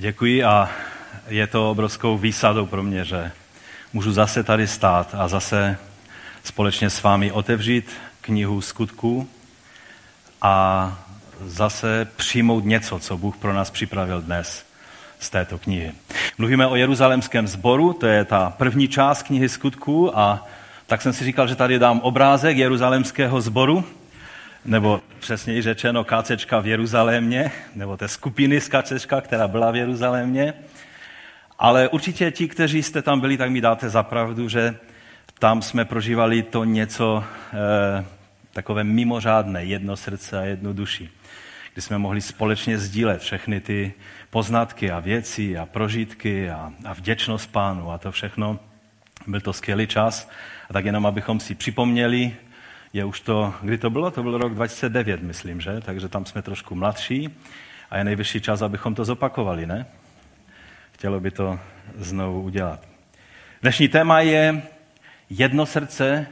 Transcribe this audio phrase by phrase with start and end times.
[0.00, 0.70] Děkuji a
[1.28, 3.30] je to obrovskou výsadou pro mě, že
[3.92, 5.78] můžu zase tady stát a zase
[6.44, 7.90] společně s vámi otevřít
[8.20, 9.28] knihu skutků
[10.42, 10.98] a
[11.44, 14.66] zase přijmout něco, co Bůh pro nás připravil dnes
[15.18, 15.92] z této knihy.
[16.38, 20.46] Mluvíme o jeruzalémském sboru, to je ta první část knihy skutků a
[20.86, 23.84] tak jsem si říkal, že tady dám obrázek jeruzalémského sboru,
[24.64, 30.54] nebo přesněji řečeno kácečka v Jeruzalémě, nebo té skupiny z kácečka, která byla v Jeruzalémě.
[31.58, 34.76] Ale určitě ti, kteří jste tam byli, tak mi dáte zapravdu, že
[35.38, 38.04] tam jsme prožívali to něco eh,
[38.52, 41.10] takové mimořádné, jedno srdce a jednu duši,
[41.72, 43.92] kdy jsme mohli společně sdílet všechny ty
[44.30, 48.58] poznatky a věci a prožitky a, a vděčnost pánu a to všechno.
[49.26, 50.30] Byl to skvělý čas.
[50.70, 52.36] A tak jenom, abychom si připomněli,
[52.92, 54.10] je už to, kdy to bylo?
[54.10, 55.80] To byl rok 2009, myslím, že?
[55.80, 57.38] Takže tam jsme trošku mladší
[57.90, 59.86] a je nejvyšší čas, abychom to zopakovali, ne?
[60.92, 61.58] Chtělo by to
[61.96, 62.80] znovu udělat.
[63.62, 64.62] Dnešní téma je
[65.30, 66.26] jedno srdce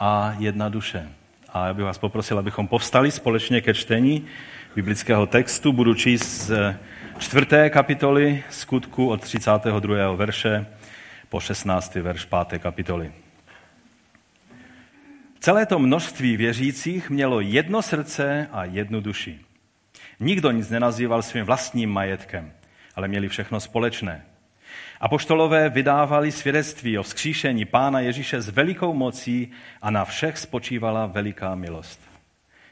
[0.00, 1.08] a jedna duše.
[1.52, 4.26] A já bych vás poprosil, abychom povstali společně ke čtení
[4.74, 5.72] biblického textu.
[5.72, 6.76] Budu číst z
[7.18, 10.12] čtvrté kapitoly skutku od 32.
[10.12, 10.66] verše
[11.28, 11.94] po 16.
[11.94, 12.62] verš 5.
[12.62, 13.12] kapitoly.
[15.42, 19.40] Celé to množství věřících mělo jedno srdce a jednu duši.
[20.20, 22.52] Nikdo nic nenazýval svým vlastním majetkem,
[22.96, 24.24] ale měli všechno společné.
[25.00, 29.50] Apoštolové vydávali svědectví o vzkříšení Pána Ježíše s velikou mocí
[29.82, 32.00] a na všech spočívala veliká milost.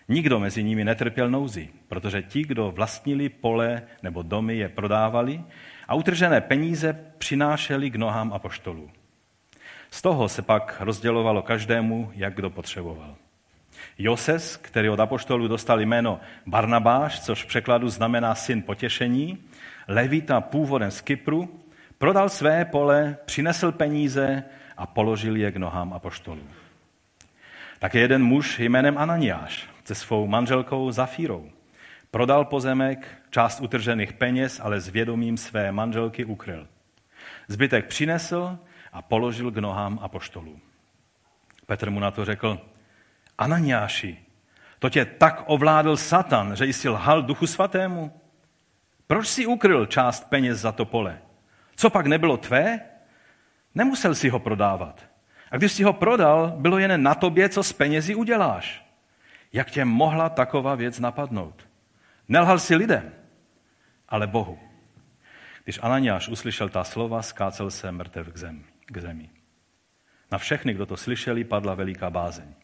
[0.08, 5.40] Nikdo mezi nimi netrpěl nouzi, protože ti, kdo vlastnili pole nebo domy, je prodávali
[5.88, 8.90] a utržené peníze přinášeli k nohám apoštolů.
[9.90, 13.14] Z toho se pak rozdělovalo každému, jak kdo potřeboval.
[13.98, 19.38] Joses, který od apoštolů dostal jméno Barnabáš, což v překladu znamená syn potěšení,
[19.88, 21.60] levita původem z Kypru,
[21.98, 24.44] prodal své pole, přinesl peníze
[24.76, 26.42] a položil je k nohám apoštolů.
[27.78, 31.50] Také jeden muž jménem Ananiáš se svou manželkou Zafírou
[32.10, 36.66] prodal pozemek, část utržených peněz, ale s vědomím své manželky ukryl.
[37.48, 38.58] Zbytek přinesl
[38.92, 40.60] a položil k nohám apoštolů.
[41.66, 42.60] Petr mu na to řekl,
[43.38, 44.18] Ananiáši,
[44.78, 48.20] to tě tak ovládl Satan, že jsi lhal duchu svatému?
[49.06, 51.18] Proč si ukryl část peněz za to pole?
[51.76, 52.80] Co pak nebylo tvé?
[53.74, 55.04] Nemusel si ho prodávat.
[55.50, 58.86] A když si ho prodal, bylo jen na tobě, co s penězi uděláš.
[59.52, 61.68] Jak tě mohla taková věc napadnout?
[62.28, 63.12] Nelhal si lidem,
[64.08, 64.58] ale Bohu.
[65.64, 69.30] Když Ananiáš uslyšel ta slova, skácel se mrtev k zemi k zemi.
[70.32, 72.54] Na všechny, kdo to slyšeli, padla veliká bázeň.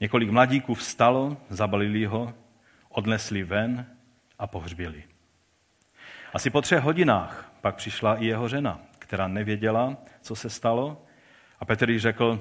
[0.00, 2.34] Několik mladíků vstalo, zabalili ho,
[2.88, 3.86] odnesli ven
[4.38, 5.04] a pohřbili.
[6.32, 11.06] Asi po třech hodinách pak přišla i jeho žena, která nevěděla, co se stalo.
[11.60, 12.40] A Petr jí řekl,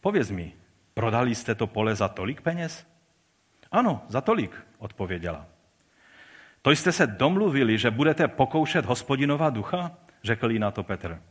[0.00, 0.52] pověz mi,
[0.94, 2.86] prodali jste to pole za tolik peněz?
[3.70, 5.46] Ano, za tolik, odpověděla.
[6.62, 9.90] To jste se domluvili, že budete pokoušet hospodinova ducha?
[10.22, 11.22] Řekl jí na to Petr.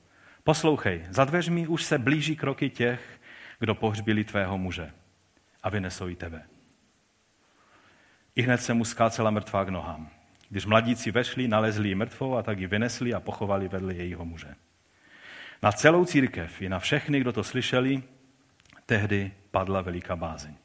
[0.44, 3.20] Poslouchej, za dveřmi už se blíží kroky těch,
[3.60, 4.92] kdo pohřbili tvého muže
[5.64, 6.44] a vynesou i tebe.
[8.36, 10.10] I hned se mu skácela mrtvá k nohám.
[10.50, 14.56] Když mladíci vešli, nalezli ji mrtvou a tak ji vynesli a pochovali vedle jejího muže.
[15.64, 18.04] Na celou církev i na všechny, kdo to slyšeli,
[18.86, 20.56] tehdy padla veliká bázeň.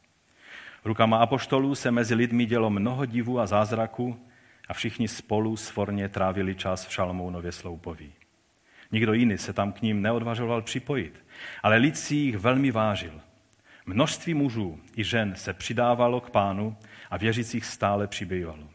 [0.85, 4.27] Rukama apoštolů se mezi lidmi dělo mnoho divů a zázraků
[4.69, 8.13] a všichni spolu svorně trávili čas v Šalmounově sloupoví.
[8.95, 11.25] Nikdo jiný se tam k ním neodvažoval připojit,
[11.63, 13.21] ale lid si jich velmi vážil.
[13.87, 16.77] Množství mužů i žen se přidávalo k pánu
[17.11, 18.69] a věřících stále přibývalo.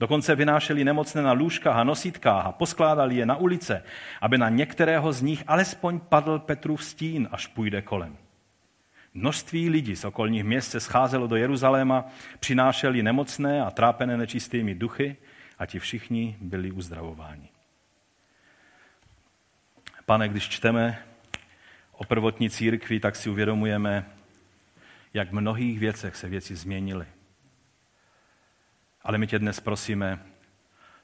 [0.00, 3.82] Dokonce vynášeli nemocné na lůžkách a nosítkách a poskládali je na ulice,
[4.20, 8.16] aby na některého z nich alespoň padl Petrův stín, až půjde kolem.
[9.14, 12.06] Množství lidí z okolních měst se scházelo do Jeruzaléma,
[12.40, 15.16] přinášeli nemocné a trápené nečistými duchy
[15.58, 17.53] a ti všichni byli uzdravováni.
[20.06, 21.06] Pane, když čteme
[21.92, 24.10] o prvotní církvi, tak si uvědomujeme,
[25.14, 27.06] jak v mnohých věcech se věci změnily.
[29.02, 30.26] Ale my tě dnes prosíme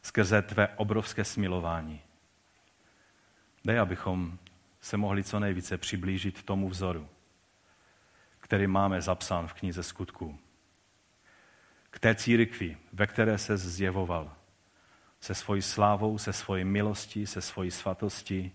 [0.02, 2.00] skrze tvé obrovské smilování.
[3.64, 4.38] Dej, abychom
[4.81, 7.08] se mohli co nejvíce přiblížit tomu vzoru,
[8.41, 10.38] který máme zapsán v knize skutků.
[11.91, 14.37] K té církvi, ve které se zjevoval,
[15.20, 18.52] se svojí slávou, se svojí milostí, se svojí svatostí,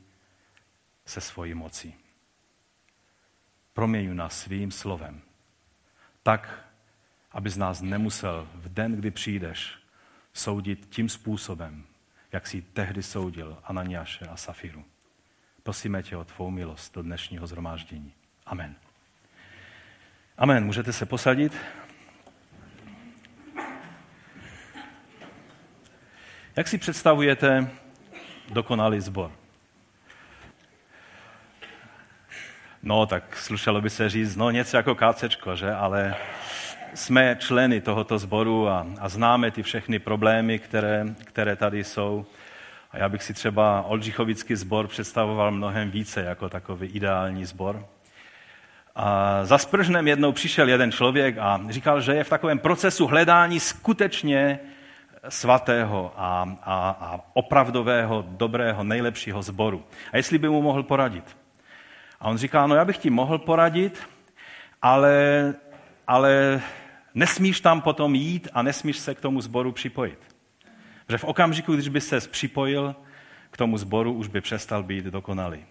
[1.05, 1.95] se svojí mocí.
[3.73, 5.21] Proměňuj nás svým slovem.
[6.23, 6.65] Tak,
[7.31, 9.77] aby z nás nemusel v den, kdy přijdeš,
[10.33, 11.83] soudit tím způsobem,
[12.31, 14.85] jak si tehdy soudil Ananiáše a Safiru.
[15.63, 18.13] Prosíme tě o tvou milost do dnešního zhromáždění.
[18.45, 18.75] Amen.
[20.37, 20.65] Amen.
[20.65, 21.57] Můžete se posadit?
[26.55, 27.69] Jak si představujete
[28.49, 29.44] dokonalý sbor?
[32.87, 35.71] No, tak slušelo by se říct, no něco jako kácečko, že?
[35.71, 36.15] Ale
[36.93, 42.25] jsme členy tohoto sboru a, a známe ty všechny problémy, které, které tady jsou.
[42.91, 47.85] A já bych si třeba Oldřichovický sbor představoval mnohem více jako takový ideální sbor.
[48.95, 53.59] A za Spržnem jednou přišel jeden člověk a říkal, že je v takovém procesu hledání
[53.59, 54.59] skutečně
[55.29, 59.83] svatého a, a, a opravdového, dobrého, nejlepšího sboru.
[60.11, 61.44] A jestli by mu mohl poradit.
[62.25, 64.09] A on říká, no já bych ti mohl poradit,
[64.81, 65.53] ale,
[66.07, 66.61] ale
[67.13, 70.19] nesmíš tam potom jít a nesmíš se k tomu sboru připojit.
[71.09, 72.95] Že v okamžiku, když by se připojil
[73.51, 75.65] k tomu sboru, už by přestal být dokonalý.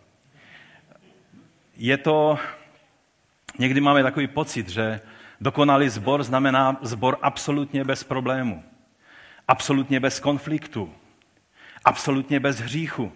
[1.77, 2.39] Je to,
[3.59, 5.01] někdy máme takový pocit, že
[5.41, 8.63] dokonalý sbor znamená sbor absolutně bez problému,
[9.49, 10.95] absolutně bez konfliktu,
[11.85, 13.13] absolutně bez hříchu,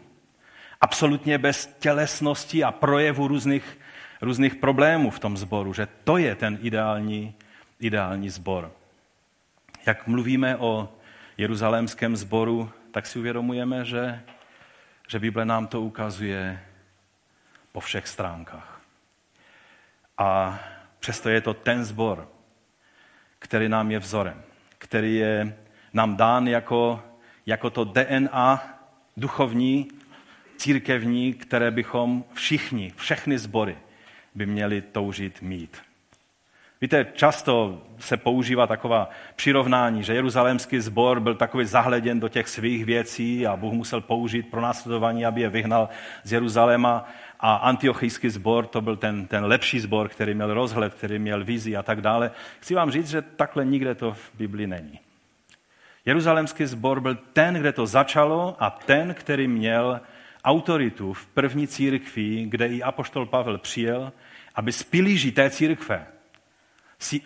[0.80, 3.78] absolutně bez tělesnosti a projevu různých,
[4.22, 7.34] různých problémů v tom sboru, že to je ten ideální,
[7.80, 8.72] ideální sbor.
[9.86, 10.88] Jak mluvíme o
[11.38, 14.20] jeruzalémském sboru, tak si uvědomujeme, že,
[15.08, 16.60] že Bible nám to ukazuje
[17.72, 18.81] po všech stránkách.
[20.19, 20.58] A
[20.98, 22.28] přesto je to ten sbor,
[23.38, 24.42] který nám je vzorem,
[24.78, 25.56] který je
[25.92, 27.02] nám dán jako,
[27.46, 28.81] jako to DNA
[29.16, 29.88] duchovní,
[30.58, 33.76] církevní, které bychom všichni, všechny sbory
[34.34, 35.76] by měli toužit mít.
[36.81, 42.84] Víte, často se používá taková přirovnání, že jeruzalémský sbor byl takový zahleděn do těch svých
[42.84, 45.88] věcí a Bůh musel použít pro následování, aby je vyhnal
[46.25, 47.08] z Jeruzaléma.
[47.40, 51.76] A antiochijský sbor to byl ten, ten lepší sbor, který měl rozhled, který měl vizi
[51.76, 52.31] a tak dále.
[52.60, 55.00] Chci vám říct, že takhle nikde to v Biblii není.
[56.06, 60.00] Jeruzalémský sbor byl ten, kde to začalo a ten, který měl
[60.48, 64.12] autoritu v první církvi, kde i apoštol Pavel přijel,
[64.54, 66.06] aby z pilíží té církve
[66.98, 67.20] si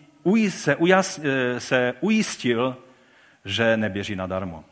[0.48, 2.76] se, ujas, eh, se ujistil,
[3.44, 4.64] že neběží nadarmo.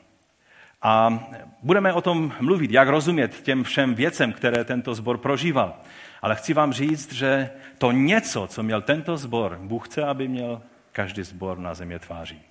[0.83, 1.25] A
[1.63, 5.81] budeme o tom mluvit, jak rozumět těm všem věcem, které tento sbor prožíval.
[6.23, 10.63] Ale chci vám říct, že to něco, co měl tento sbor, Bůh chce, aby měl
[10.93, 12.50] každý sbor na země tváří.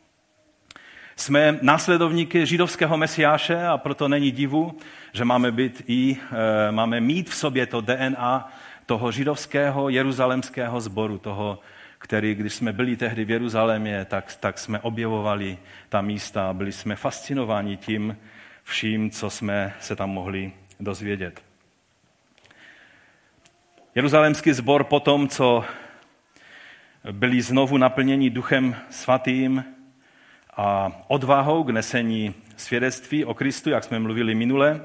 [1.19, 4.77] Jsme následovníky židovského mesiáše a proto není divu,
[5.13, 6.17] že máme, být i,
[6.67, 8.51] e, máme mít v sobě to DNA
[8.85, 11.59] toho židovského jeruzalemského sboru, toho
[11.97, 15.57] který, když jsme byli tehdy v Jeruzalémě, tak, tak jsme objevovali
[15.89, 18.17] ta místa a byli jsme fascinováni tím
[18.63, 21.41] vším, co jsme se tam mohli dozvědět.
[23.95, 25.65] Jeruzalémský sbor po tom, co
[27.11, 29.78] byli znovu naplněni duchem svatým
[30.57, 34.81] a odvahou k nesení svědectví o Kristu, jak jsme mluvili minule,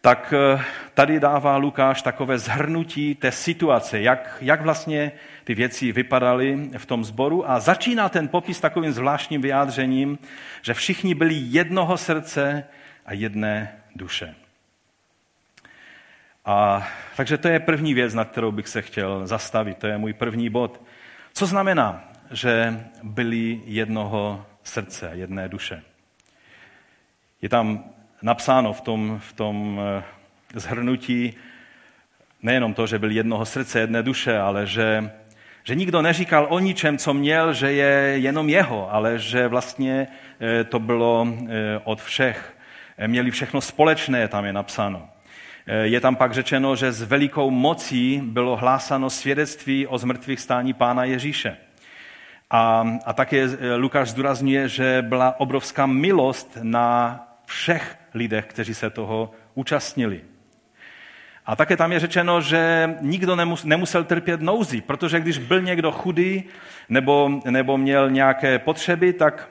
[0.00, 5.12] tak eh, tady dává Lukáš takové zhrnutí té situace, jak, jak vlastně
[5.44, 10.18] ty věci vypadaly v tom sboru a začíná ten popis takovým zvláštním vyjádřením,
[10.62, 12.64] že všichni byli jednoho srdce
[13.06, 14.34] a jedné duše.
[16.44, 19.78] A, takže to je první věc, na kterou bych se chtěl zastavit.
[19.78, 20.82] To je můj první bod.
[21.32, 25.82] Co znamená, že byli jednoho srdce, jedné duše?
[27.42, 27.84] Je tam
[28.22, 30.02] napsáno v tom, v tom eh,
[30.54, 31.34] zhrnutí
[32.42, 35.10] nejenom to, že byl jednoho srdce, jedné duše, ale že,
[35.64, 40.08] že nikdo neříkal o ničem, co měl, že je jenom jeho, ale že vlastně
[40.40, 42.56] eh, to bylo eh, od všech.
[43.06, 45.08] Měli všechno společné, tam je napsáno.
[45.82, 51.04] Je tam pak řečeno, že s velikou mocí bylo hlásano svědectví o zmrtvých stání pána
[51.04, 51.56] Ježíše.
[52.50, 59.30] A, a také Lukáš zdůrazňuje, že byla obrovská milost na všech lidech, kteří se toho
[59.54, 60.20] účastnili.
[61.46, 66.44] A také tam je řečeno, že nikdo nemusel trpět nouzi, protože když byl někdo chudý
[66.88, 69.48] nebo, nebo měl nějaké potřeby, tak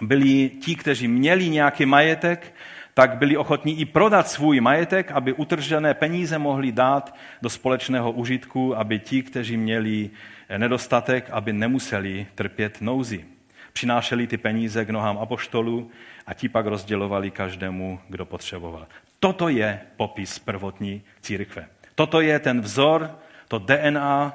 [0.00, 2.54] byli ti, kteří měli nějaký majetek,
[2.94, 8.76] tak byli ochotní i prodat svůj majetek, aby utržené peníze mohli dát do společného užitku,
[8.76, 10.10] aby ti, kteří měli
[10.58, 13.24] nedostatek, aby nemuseli trpět nouzi.
[13.72, 15.90] Přinášeli ty peníze k nohám apoštolů
[16.26, 18.86] a ti pak rozdělovali každému, kdo potřeboval.
[19.20, 21.66] Toto je popis prvotní církve.
[21.94, 23.18] Toto je ten vzor,
[23.48, 24.34] to DNA,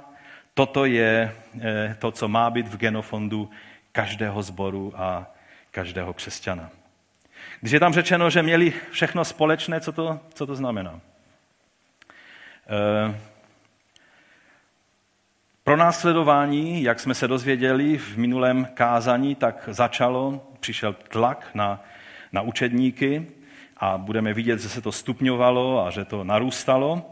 [0.53, 3.49] toto je eh, to, co má být v genofondu
[3.91, 5.31] každého sboru a
[5.71, 6.69] každého křesťana.
[7.61, 10.99] Když je tam řečeno, že měli všechno společné, co to, co to znamená?
[12.69, 13.19] E,
[15.69, 21.83] pro následování, jak jsme se dozvěděli v minulém kázání, tak začalo, přišel tlak na,
[22.33, 23.27] na učedníky
[23.77, 27.11] a budeme vidět, že se to stupňovalo a že to narůstalo.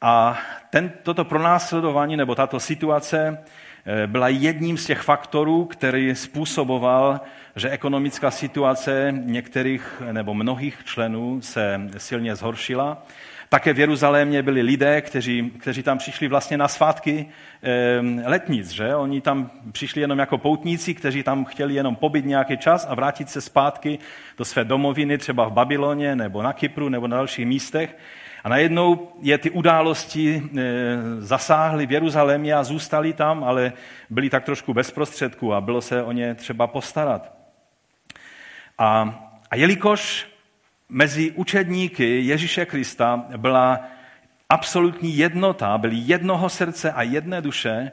[0.00, 0.38] A
[0.70, 3.38] ten, toto pronásledování nebo tato situace
[3.86, 7.20] eh, byla jedním z těch faktorů, který způsoboval,
[7.56, 13.02] že ekonomická situace některých nebo mnohých členů se silně zhoršila
[13.50, 17.26] také v Jeruzalémě byli lidé, kteří, kteří tam přišli vlastně na svátky
[17.62, 18.94] e, letnic, že?
[18.94, 23.30] Oni tam přišli jenom jako poutníci, kteří tam chtěli jenom pobyt nějaký čas a vrátit
[23.30, 23.98] se zpátky
[24.38, 27.96] do své domoviny, třeba v Babyloně nebo na Kypru nebo na dalších místech.
[28.44, 30.62] A najednou je ty události e,
[31.18, 33.72] zasáhly v Jeruzalémě a zůstali tam, ale
[34.10, 37.32] byli tak trošku bez prostředků a bylo se o ně třeba postarat.
[38.78, 39.14] A,
[39.50, 40.29] a jelikož
[40.90, 43.80] mezi učedníky Ježíše Krista byla
[44.48, 47.90] absolutní jednota, byli jednoho srdce a jedné duše,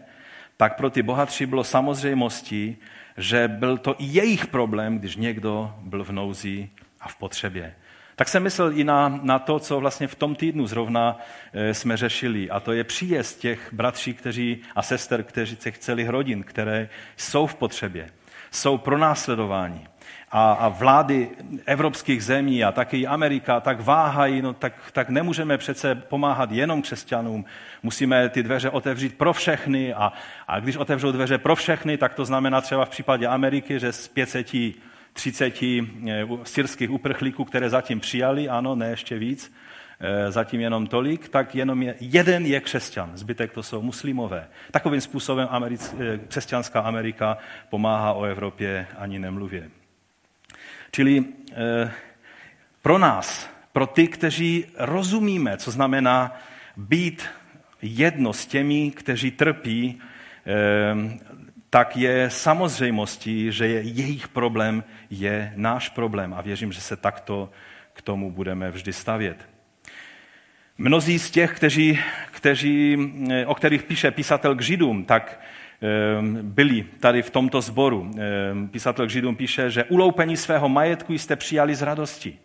[0.58, 2.78] tak pro ty bohatři bylo samozřejmostí,
[3.18, 6.70] že byl to i jejich problém, když někdo byl v nouzi
[7.02, 7.76] a v potřebě.
[8.16, 11.20] Tak jsem myslel i na, na to, co vlastně v tom týdnu zrovna
[11.54, 12.50] e, jsme řešili.
[12.50, 17.48] A to je příjezd těch bratří kteří, a sester, kteří těch celých rodin, které jsou
[17.48, 18.10] v potřebě,
[18.52, 19.88] jsou pronásledováni
[20.32, 21.30] a, a vlády
[21.66, 27.46] evropských zemí a taky Amerika tak váhají, no tak, tak nemůžeme přece pomáhat jenom křesťanům.
[27.84, 30.14] Musíme ty dveře otevřít pro všechny a,
[30.48, 34.08] a když otevřou dveře pro všechny, tak to znamená třeba v případě Ameriky, že z
[34.08, 39.54] 530 eh, syrských uprchlíků, které zatím přijali, ano, ne ještě víc,
[40.00, 44.48] eh, zatím jenom tolik, tak jenom je, jeden je křesťan, zbytek to jsou muslimové.
[44.72, 47.38] Takovým způsobem Americ, eh, křesťanská Amerika
[47.70, 49.70] pomáhá o Evropě ani nemluvě.
[50.92, 51.92] Čili eh,
[52.82, 56.40] pro nás, pro ty, kteří rozumíme, co znamená
[56.78, 57.26] být
[57.82, 60.00] jedno s těmi, kteří trpí,
[60.46, 61.20] eh,
[61.70, 66.34] tak je samozřejmostí, že je jejich problém je náš problém.
[66.34, 67.50] A věřím, že se takto
[67.94, 69.50] k tomu budeme vždy stavět.
[70.78, 72.00] Mnozí z těch, kteří,
[72.32, 72.98] kteří,
[73.32, 75.40] eh, o kterých píše písatel k Židům, tak
[76.42, 78.12] byli tady v tomto sboru.
[78.18, 82.38] Ehm, písatel k Židům píše, že uloupení svého majetku jste přijali z radosti.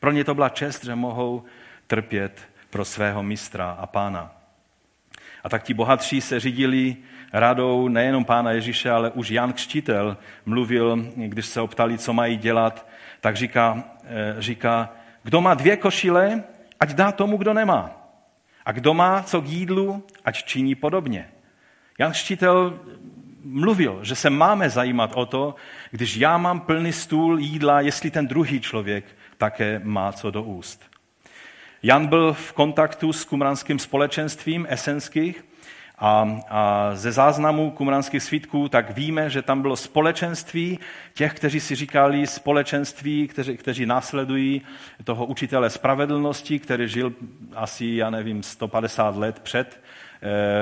[0.00, 1.42] Pro ně to byla čest, že mohou
[1.86, 4.34] trpět pro svého mistra a pána.
[5.44, 6.96] A tak ti bohatří se řídili
[7.32, 10.16] radou nejenom pána Ježíše, ale už Jan Křtitel
[10.46, 12.86] mluvil, když se optali, co mají dělat,
[13.20, 14.92] tak říká, eh, říká
[15.22, 16.42] kdo má dvě košile,
[16.80, 17.90] ať dá tomu, kdo nemá.
[18.64, 21.28] A kdo má co k jídlu, ať činí podobně.
[22.00, 22.80] Jan Štítel
[23.44, 25.54] mluvil, že se máme zajímat o to,
[25.90, 29.04] když já mám plný stůl jídla, jestli ten druhý člověk
[29.38, 30.82] také má co do úst.
[31.82, 35.44] Jan byl v kontaktu s kumranským společenstvím esenských
[35.98, 40.78] a, a ze záznamů kumranských svítků tak víme, že tam bylo společenství
[41.14, 44.62] těch, kteří si říkali společenství, kteří, kteří následují
[45.04, 47.12] toho učitele spravedlnosti, který žil
[47.54, 49.80] asi, já nevím, 150 let před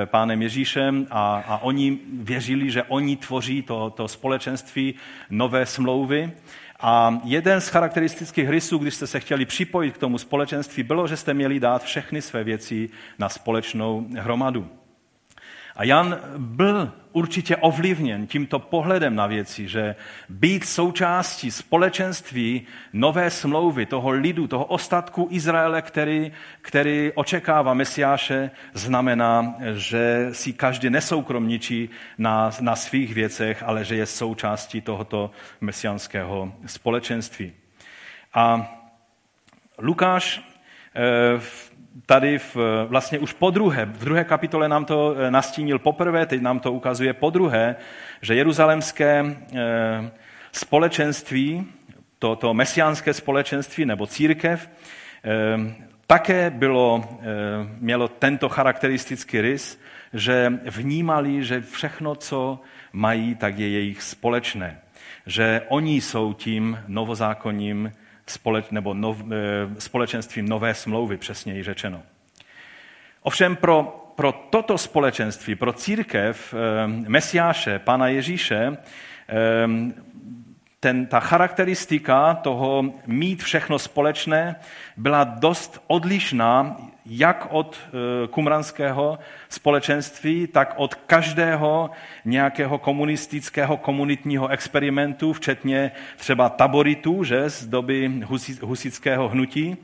[0.04, 4.94] pánem Ježíšem a, a oni věřili, že oni tvoří to, to společenství
[5.30, 6.32] nové smlouvy.
[6.80, 11.16] A jeden z charakteristických rysů, když jste se chtěli připojit k tomu společenství, bylo, že
[11.16, 12.88] jste měli dát všechny své věci
[13.18, 14.77] na společnou hromadu.
[15.78, 19.94] A Jan byl určitě ovlivněn tímto pohledem na věci, že
[20.28, 26.32] být součástí společenství nové smlouvy, toho lidu, toho ostatku Izraele, který,
[26.62, 34.06] který očekává Mesiáše, znamená, že si každý nesoukromničí na, na svých věcech, ale že je
[34.06, 35.30] součástí tohoto
[35.60, 37.52] mesiánského společenství.
[38.34, 38.74] A
[39.78, 40.42] Lukáš
[40.94, 41.67] eh, v
[42.08, 42.56] tady v,
[42.88, 46.72] vlastně už po druhé, v druhé kapitole nám to eh, nastínil poprvé, teď nám to
[46.72, 47.76] ukazuje po druhé,
[48.22, 50.10] že jeruzalemské eh,
[50.52, 51.66] společenství,
[52.18, 54.70] to, to mesiánské společenství nebo církev,
[55.24, 55.74] eh,
[56.06, 57.04] také bylo,
[57.78, 59.80] mělo tento charakteristický rys,
[60.12, 62.60] že vnímali, že všechno, co
[62.92, 64.80] mají, tak je jejich společné.
[65.26, 67.92] Že oni jsou tím novozákonním
[68.30, 72.02] společ, nebo nov, eh, společenstvím nové smlouvy, přesněji řečeno.
[73.22, 73.82] Ovšem pro,
[74.14, 78.76] pro toto společenství, pro církev eh, Mesiáše, Pana Ježíše,
[79.28, 79.68] eh,
[80.80, 84.56] ten, ta charakteristika toho mít všechno společné
[84.96, 86.76] byla dost odlišná
[87.08, 91.90] jak od e, kumranského společenství, tak od každého
[92.24, 98.22] nějakého komunistického komunitního experimentu, včetně třeba taboritů že, z doby
[98.60, 99.76] husického hnutí.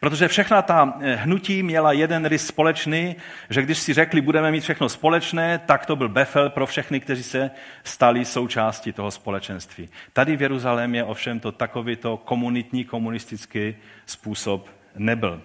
[0.00, 3.16] Protože všechna ta eh, hnutí měla jeden rys společný,
[3.50, 7.22] že když si řekli, budeme mít všechno společné, tak to byl befel pro všechny, kteří
[7.22, 7.50] se
[7.84, 9.88] stali součástí toho společenství.
[10.12, 15.42] Tady v Jeruzalémě ovšem to takovýto komunitní, komunistický způsob nebyl.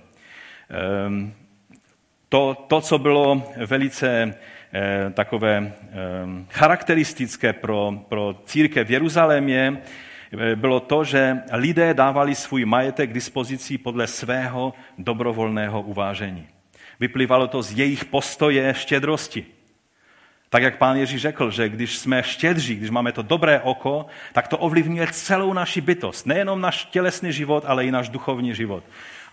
[0.69, 1.33] Ehm,
[2.29, 4.33] to, to co bylo velice
[4.73, 9.81] eh, takové ehm, charakteristické pro, pro církev v Jeruzalémě,
[10.39, 16.47] Eh, bylo to, že lidé dávali svůj majetek k dispozici podle svého dobrovolného uvážení.
[16.99, 19.45] Vyplývalo to z jejich postoje štědrosti.
[20.49, 24.47] Tak jak pán Ježíš řekl, že když jsme štědří, když máme to dobré oko, tak
[24.47, 26.25] to ovlivňuje celou naši bytost.
[26.25, 28.83] Nejenom náš tělesný život, ale i náš duchovní život.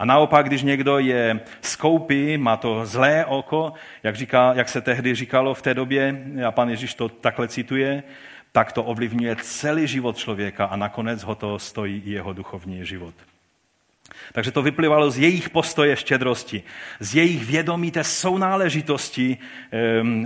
[0.02, 5.14] A naopak, když někdo je skoupý, má to zlé oko, jak, říká, jak se tehdy
[5.14, 8.02] říkalo v té době, a pan Ježíš to takhle cituje,
[8.52, 13.14] tak to ovlivňuje celý život člověka a nakonec ho to stojí i jeho duchovní život.
[14.32, 16.62] Takže to vyplývalo z jejich postoje štědrosti,
[17.00, 19.38] z jejich vědomí té sounáležitosti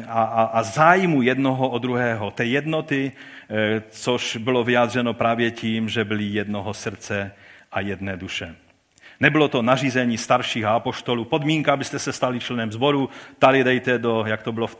[0.08, 3.12] a, a, a zájmu jednoho o druhého, té jednoty,
[3.50, 7.32] eh, což bylo vyjádřeno právě tím, že byli jednoho srdce
[7.72, 8.56] a jedné duše.
[9.20, 13.08] Nebylo to nařízení starších apoštolů, podmínka, abyste se stali členem sboru,
[13.38, 14.76] tady dejte do, jak to bylo, v,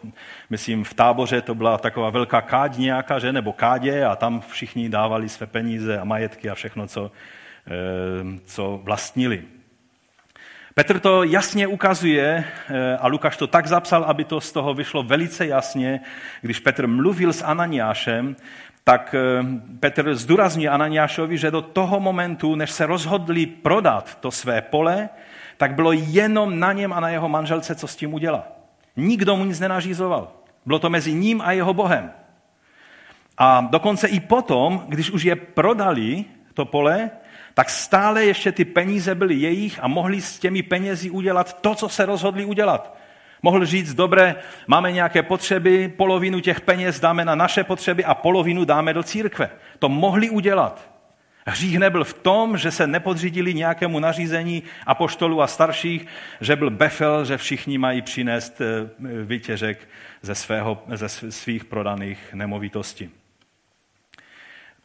[0.51, 4.89] myslím, v táboře, to byla taková velká káď nějaká, že, nebo kádě a tam všichni
[4.89, 7.11] dávali své peníze a majetky a všechno, co,
[7.67, 9.43] eh, co vlastnili.
[10.75, 15.03] Petr to jasně ukazuje eh, a Lukáš to tak zapsal, aby to z toho vyšlo
[15.03, 16.01] velice jasně,
[16.41, 18.37] když Petr mluvil s Ananiášem,
[18.89, 19.45] tak eh,
[19.81, 25.09] Petr zdůrazňuje Ananiášovi, že do toho momentu, než se rozhodli prodat to své pole,
[25.57, 28.47] tak bylo jenom na něm a na jeho manželce, co s tím udělá.
[28.97, 30.33] Nikdo mu nic nenařízoval.
[30.67, 32.13] Bylo to mezi ním a jeho Bohem.
[33.39, 36.25] A dokonce i potom, když už je prodali,
[36.55, 37.11] to pole,
[37.55, 41.89] tak stále ještě ty peníze byly jejich a mohli s těmi penězi udělat to, co
[41.89, 42.97] se rozhodli udělat.
[43.47, 44.35] Mohl říct, dobré,
[44.67, 49.51] máme nějaké potřeby, polovinu těch peněz dáme na naše potřeby a polovinu dáme do církve.
[49.79, 50.91] To mohli udělat.
[51.47, 56.07] Hřích nebyl v tom, že se nepodřídili nějakému nařízení apoštolů a starších,
[56.41, 58.91] že byl befel, že všichni mají přinést eh,
[59.25, 59.89] vytěžek
[60.23, 63.11] ze, svého, ze svých prodaných nemovitostí.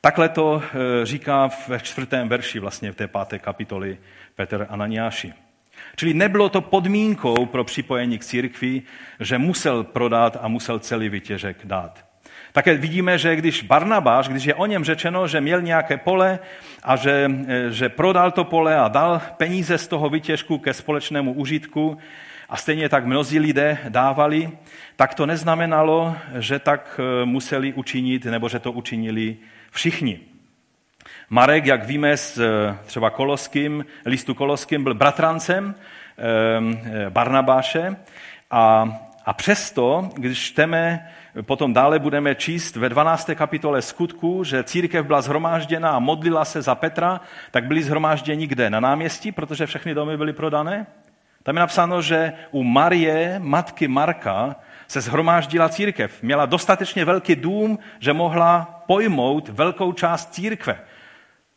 [0.02, 3.98] Takhle to eh, říká ve čtvrtém verši vlastně v té páté kapitoli
[4.36, 5.34] Petr Ananiáši.
[5.96, 8.82] Čili nebylo to podmínkou pro připojení k církvi,
[9.20, 12.06] že musel prodat a musel celý vytěžek dát.
[12.52, 16.40] Také vidíme, že když Barnabáš, když je o něm řečeno, že měl nějaké pole
[16.84, 17.32] a že,
[17.70, 21.98] že prodal to pole a dal peníze z toho vytěžku ke společnému užitku,
[22.52, 24.52] a stejně tak mnozí lidé dávali,
[24.96, 29.38] tak to neznamenalo, že tak eh, museli učinit, nebo že to učinili
[29.72, 30.20] všichni.
[31.34, 35.76] Marek, jak víme z eh, třeba Koloským, listu Koloským, byl bratrancem
[36.18, 37.96] ehm, eh, Barnabáše
[38.52, 38.94] a,
[39.26, 41.10] a přesto, když čteme,
[41.42, 43.30] potom dále budeme číst ve 12.
[43.36, 48.70] kapitole skutku, že církev byla zhromážděna a modlila se za Petra, tak byli zhromážděni kde?
[48.70, 50.88] Na náměstí, protože všechny domy byly prodané?
[51.44, 54.56] Tam je napsáno, že u Marie, matky Marka,
[54.88, 56.24] se zhromáždila církev.
[56.24, 60.80] Měla dostatečně velký dům, že mohla pojmout velkou část církve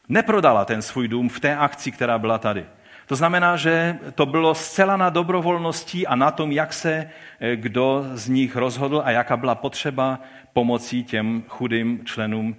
[0.08, 2.64] neprodala ten svůj dům v té akci, která byla tady.
[3.06, 8.04] To znamená, že to bylo zcela na dobrovolnosti a na tom, jak se eh, kdo
[8.12, 10.20] z nich rozhodl a jaká byla potřeba
[10.52, 12.56] pomocí těm chudým členům.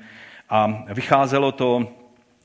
[0.49, 1.87] A vycházelo to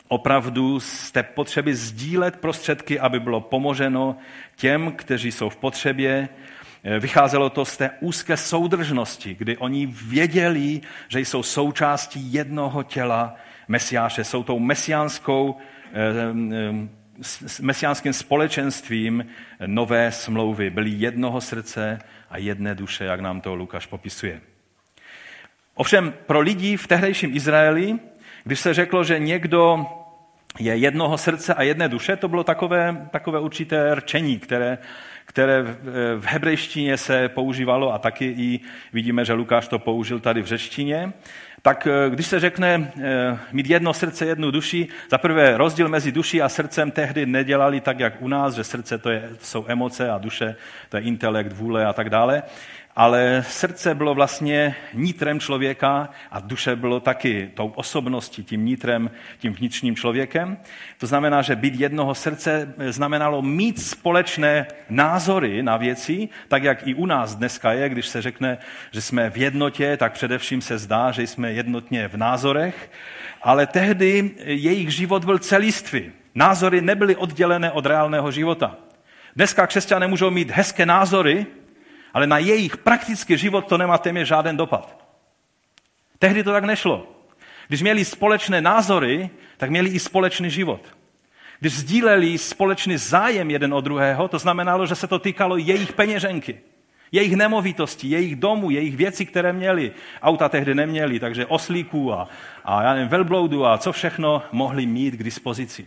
[0.08, 4.16] opravdu z té potřeby sdílet prostředky, aby bylo pomoženo
[4.56, 6.28] těm, kteří jsou v potřebě.
[6.84, 13.34] Eh, vycházelo to z té úzké soudržnosti, kdy oni věděli, že jsou součástí jednoho těla,
[13.70, 15.56] Mesiáše, jsou tou mesiánskou,
[15.92, 16.12] eh,
[17.60, 19.26] mesiánským společenstvím
[19.66, 20.70] nové smlouvy.
[20.70, 21.98] Byli jednoho srdce
[22.30, 24.40] a jedné duše, jak nám to Lukáš popisuje.
[25.74, 27.98] Ovšem pro lidi v tehdejším Izraeli,
[28.44, 29.86] když se řeklo, že někdo
[30.58, 34.78] je jednoho srdce a jedné duše, to bylo takové, takové určité rčení, které,
[35.24, 35.62] které
[36.16, 38.60] v hebrejštině se používalo a taky i
[38.92, 41.12] vidíme, že Lukáš to použil tady v řečtině
[41.62, 46.12] tak eh, když se řekne eh, mít jedno srdce, jednu duši, za prvé rozdíl mezi
[46.12, 49.64] duší a srdcem tehdy nedělali tak, jak u nás, že srdce to, je, to jsou
[49.68, 50.56] emoce a duše
[50.88, 52.42] to je intelekt, vůle a tak dále.
[52.96, 59.52] Ale srdce bylo vlastně nitrem člověka a duše bylo taky tou osobností, tím nitrem, tím
[59.52, 60.58] vnitřním člověkem.
[60.98, 66.94] To znamená, že být jednoho srdce znamenalo mít společné názory na věci, tak jak i
[66.94, 68.58] u nás dneska je, když se řekne,
[68.90, 72.90] že jsme v jednotě, tak především se zdá, že jsme jednotně v názorech,
[73.42, 76.12] ale tehdy jejich život byl celistvý.
[76.34, 78.76] Názory nebyly oddělené od reálného života.
[79.36, 81.46] Dneska křesťané můžou mít hezké názory,
[82.14, 85.06] ale na jejich praktický život to nemá téměř žádný dopad.
[86.18, 87.06] Tehdy to tak nešlo.
[87.68, 90.80] Když měli společné názory, tak měli i společný život.
[91.60, 96.60] Když sdíleli společný zájem jeden od druhého, to znamenalo, že se to týkalo jejich peněženky,
[97.12, 99.92] jejich nemovitostí, jejich domů, jejich věcí, které měli.
[100.22, 102.28] Auta tehdy neměli, takže oslíků a,
[102.64, 105.86] a já nevím, velbloudu a co všechno mohli mít k dispozici.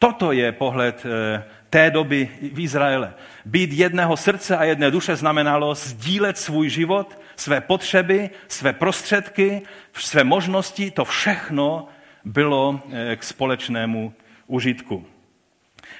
[0.00, 3.14] Toto je pohled eh, té doby v Izraele.
[3.44, 10.24] Být jedného srdce a jedné duše znamenalo sdílet svůj život, své potřeby, své prostředky, své
[10.24, 11.88] možnosti, to všechno
[12.24, 14.12] bylo eh, k společnému
[14.46, 15.06] užitku.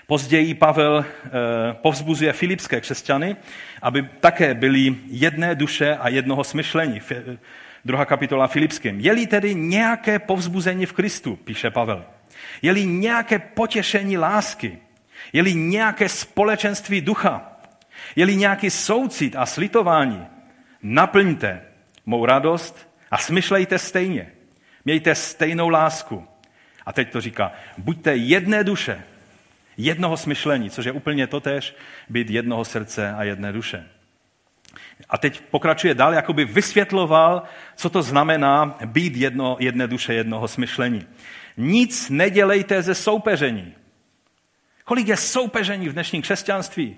[0.07, 1.31] Později Pavel eh,
[1.73, 3.37] povzbuzuje filipské křesťany,
[3.83, 7.01] aby také byli jedné duše a jednoho smyšlení.
[7.85, 9.01] Druhá kapitola Filipským.
[9.01, 12.05] Je-li tedy nějaké povzbuzení v Kristu, píše Pavel,
[12.63, 14.79] je-li nějaké potěšení lásky,
[15.33, 17.53] je-li nějaké společenství ducha,
[18.17, 20.27] je-li nějaký soucit a slitování,
[20.83, 21.63] naplňte
[22.07, 24.33] mou radost a smyšlejte stejně.
[24.85, 26.27] Mějte stejnou lásku.
[26.87, 29.03] A teď to říká, buďte jedné duše,
[29.77, 31.77] jednoho smyšlení, což je úplně totéž
[32.09, 33.87] být jednoho srdce a jedné duše.
[35.09, 37.43] A teď pokračuje dál, jako by vysvětloval,
[37.77, 41.07] co to znamená být jedno, jedné duše, jednoho smyšlení.
[41.61, 43.75] Nic nedělejte ze soupeření.
[44.85, 46.97] Kolik je soupeření v dnešním křesťanství?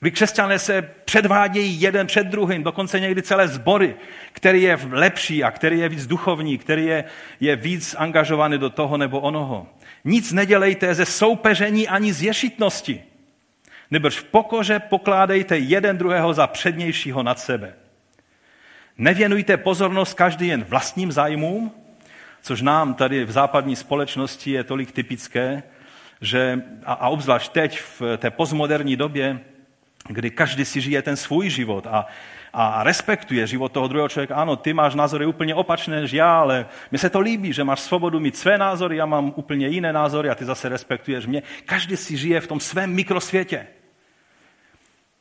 [0.00, 3.96] Kdy křesťané se předvádějí jeden před druhým, dokonce někdy celé sbory,
[4.32, 7.04] který je lepší a který je víc duchovní, který je,
[7.40, 9.66] je víc angažovaný do toho nebo onoho.
[10.04, 13.02] Nic nedělejte ze soupeření ani z ješitnosti.
[13.90, 17.74] Nebož v pokoře pokládejte jeden druhého za přednějšího nad sebe.
[18.98, 21.85] Nevěnujte pozornost každý jen vlastním zájmům,
[22.46, 25.62] což nám tady v západní společnosti je tolik typické,
[26.20, 29.40] že, a, a obzvlášť teď v té postmoderní době,
[30.08, 32.06] kdy každý si žije ten svůj život a,
[32.52, 34.34] a respektuje život toho druhého člověka.
[34.34, 37.80] Ano, ty máš názory úplně opačné než já, ale mi se to líbí, že máš
[37.80, 41.42] svobodu mít své názory, já mám úplně jiné názory a ty zase respektuješ mě.
[41.64, 43.66] Každý si žije v tom svém mikrosvětě.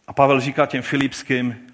[0.07, 1.67] A Pavel říká těm filipským,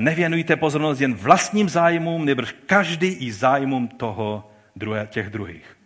[0.00, 5.76] nevěnujte pozornost jen vlastním zájmům, nebo každý i zájmům toho druhé, těch druhých.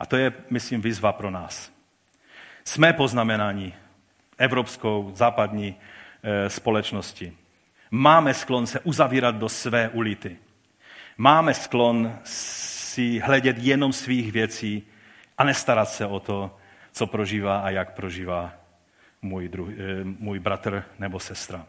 [0.00, 1.72] A to je, myslím, výzva pro nás.
[2.64, 3.74] Jsme poznamenáni
[4.38, 5.76] evropskou, západní
[6.22, 7.32] e, společnosti.
[7.90, 10.36] Máme sklon se uzavírat do své ulity.
[11.18, 14.82] Máme sklon si hledět jenom svých věcí
[15.38, 16.56] a nestarat se o to,
[16.92, 18.52] co prožívá a jak prožívá
[19.22, 21.66] můj, druh, e, můj bratr nebo sestra.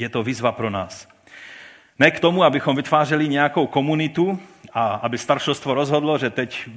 [0.00, 1.08] Je to výzva pro nás.
[1.98, 4.40] Ne k tomu, abychom vytvářeli nějakou komunitu
[4.72, 6.68] a aby staršostvo rozhodlo, že teď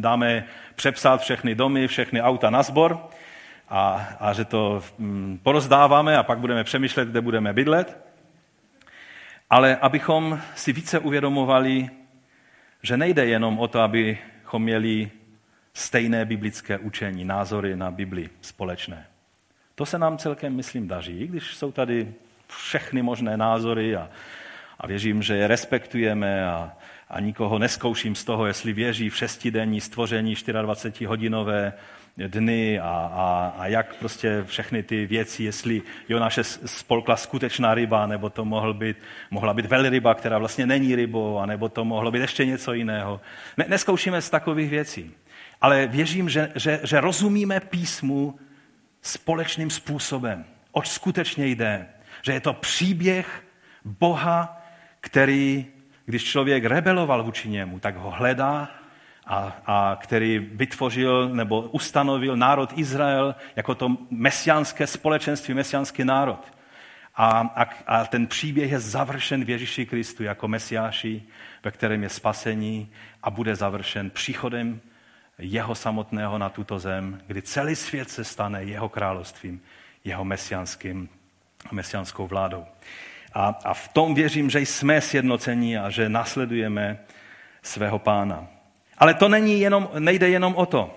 [0.00, 3.08] dáme přepsat všechny domy, všechny auta na sbor
[3.68, 7.98] a, a že to mm, porozdáváme a pak budeme přemýšlet, kde budeme bydlet.
[9.50, 11.90] Ale abychom si více uvědomovali,
[12.82, 15.10] že nejde jenom o to, abychom měli
[15.74, 19.06] stejné biblické učení, názory na Bibli společné.
[19.74, 22.14] To se nám celkem, myslím, daří, když jsou tady
[22.50, 24.08] všechny možné názory a,
[24.78, 26.72] a věřím, že je respektujeme a,
[27.08, 31.72] a nikoho neskouším z toho, jestli věří v šestidenní stvoření 24-hodinové
[32.16, 35.82] dny a, a, a jak prostě všechny ty věci, jestli
[36.18, 38.96] naše spolkla skutečná ryba, nebo to mohl být,
[39.30, 43.20] mohla být velryba, která vlastně není rybou, nebo to mohlo být ještě něco jiného.
[43.56, 45.14] Ne, neskoušíme z takových věcí.
[45.60, 48.38] Ale věřím, že, že, že rozumíme písmu
[49.02, 50.44] společným způsobem.
[50.72, 51.86] Oč skutečně jde
[52.22, 53.44] že je to příběh
[53.84, 54.62] Boha,
[55.00, 55.66] který,
[56.04, 58.68] když člověk rebeloval vůči němu, tak ho hledá
[59.26, 66.52] a, a který vytvořil nebo ustanovil národ Izrael jako to mesiánské společenství, mesiánský národ.
[67.14, 71.22] A, a, a ten příběh je završen v Ježíši Kristu jako mesiáši,
[71.64, 72.90] ve kterém je spasení
[73.22, 74.80] a bude završen příchodem
[75.38, 79.60] jeho samotného na tuto zem, kdy celý svět se stane jeho královstvím,
[80.04, 81.08] jeho mesiánským
[81.72, 82.64] mesianskou vládou.
[83.34, 86.98] A, a v tom věřím, že jsme sjednocení a že nasledujeme
[87.62, 88.46] svého pána.
[88.98, 90.96] Ale to není jenom, nejde jenom o to.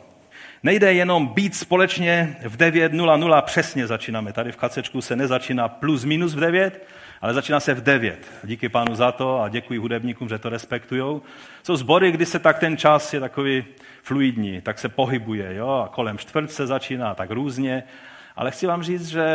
[0.63, 4.33] Nejde jenom být společně v 9.00, přesně začínáme.
[4.33, 6.87] Tady v kacečku se nezačíná plus minus v 9,
[7.21, 8.31] ale začíná se v 9.
[8.43, 11.21] Díky pánu za to a děkuji hudebníkům, že to respektují.
[11.63, 13.65] Jsou sbory, kdy se tak ten čas je takový
[14.03, 17.83] fluidní, tak se pohybuje, jo, a kolem čtvrt se začíná tak různě.
[18.35, 19.27] Ale chci vám říct, že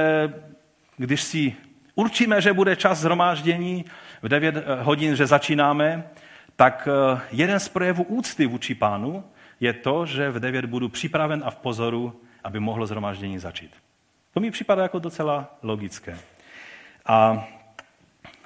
[0.98, 1.56] když si
[1.94, 3.84] určíme, že bude čas zhromáždění
[4.22, 6.04] v 9 hodin, že začínáme,
[6.56, 9.24] tak eh, jeden z projevů úcty vůči pánu
[9.61, 13.70] je to, že v 9 budu připraven a v pozoru, aby mohlo zhromáždění začít.
[14.34, 16.18] To mi připadá jako docela logické.
[17.06, 17.48] A,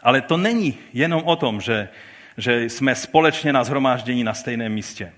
[0.02, 1.88] ale to není jenom o tom, že,
[2.36, 5.12] že jsme společně na zhromáždění na stejném místě,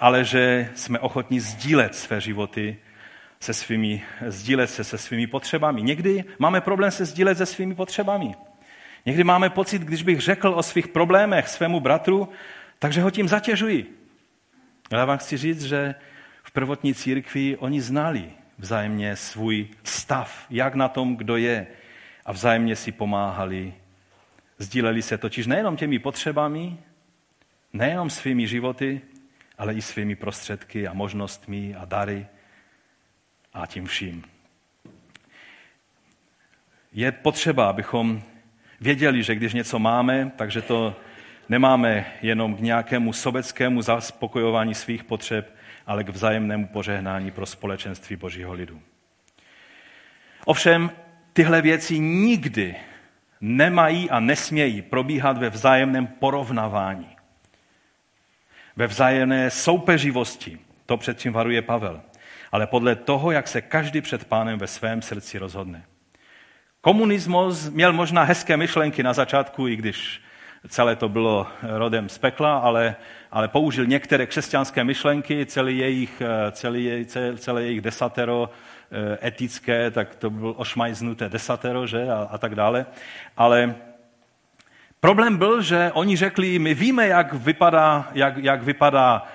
[0.00, 2.76] ale že jsme ochotní sdílet své životy
[3.42, 5.82] se svými, sdílet se se svými potřebami.
[5.82, 8.34] Někdy máme problém se sdílet se svými potřebami.
[9.06, 12.28] Někdy máme pocit, když bych řekl o svých problémech svému bratru,
[12.78, 13.98] takže ho tím zatěžuji.
[14.90, 15.94] Ale já vám chci říct, že
[16.42, 21.66] v prvotní církvi oni znali vzájemně svůj stav, jak na tom, kdo je,
[22.26, 23.74] a vzájemně si pomáhali.
[24.58, 26.76] Sdíleli se totiž nejenom těmi potřebami,
[27.72, 29.00] nejenom svými životy,
[29.58, 32.26] ale i svými prostředky a možnostmi a dary
[33.54, 34.24] a tím vším.
[36.92, 38.22] Je potřeba, abychom
[38.80, 40.96] věděli, že když něco máme, takže to
[41.48, 48.52] nemáme jenom k nějakému sobeckému zaspokojování svých potřeb, ale k vzájemnému požehnání pro společenství Božího
[48.52, 48.82] lidu.
[50.44, 50.90] Ovšem,
[51.32, 52.76] tyhle věci nikdy
[53.40, 57.16] nemají a nesmějí probíhat ve vzájemném porovnávání.
[58.76, 60.58] Ve vzájemné soupeřivosti.
[60.86, 62.02] To před čím varuje Pavel.
[62.52, 65.84] Ale podle toho, jak se každý před pánem ve svém srdci rozhodne.
[66.80, 70.22] Komunismus měl možná hezké myšlenky na začátku, i když
[70.68, 72.96] celé to bylo rodem z pekla, ale,
[73.30, 78.50] ale použil některé křesťanské myšlenky, celý jejich, celý, celé jejich desatero
[78.90, 82.86] eh, etické, tak to bylo ošmajznuté desatero, že, a, a tak dále.
[83.36, 83.74] Ale
[85.00, 89.26] problém byl, že oni řekli, my víme, jak vypadá, jak, jak vypadá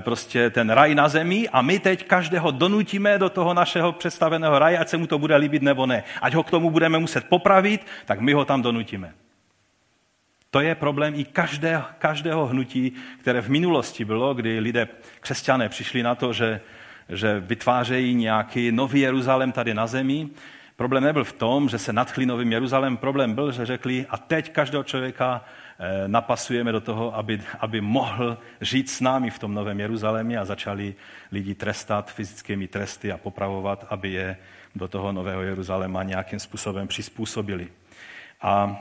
[0.00, 4.78] prostě ten raj na zemi a my teď každého donutíme do toho našeho představeného raje,
[4.78, 6.04] ať se mu to bude líbit nebo ne.
[6.22, 9.12] Ať ho k tomu budeme muset popravit, tak my ho tam donutíme.
[10.50, 14.88] To je problém i každého, každého hnutí, které v minulosti bylo, kdy lidé,
[15.20, 16.60] křesťané, přišli na to, že,
[17.08, 20.28] že vytvářejí nějaký nový Jeruzalém tady na zemi.
[20.76, 24.52] Problém nebyl v tom, že se nadchli novým Jeruzalém, problém byl, že řekli, a teď
[24.52, 25.67] každého člověka eh,
[26.06, 30.94] napasujeme do toho, aby, aby mohl žít s námi v tom novém Jeruzalémě a začali
[31.32, 34.36] lidi trestat fyzickými tresty a popravovat, aby je
[34.74, 37.68] do toho nového Jeruzaléma nějakým způsobem přizpůsobili.
[38.42, 38.76] A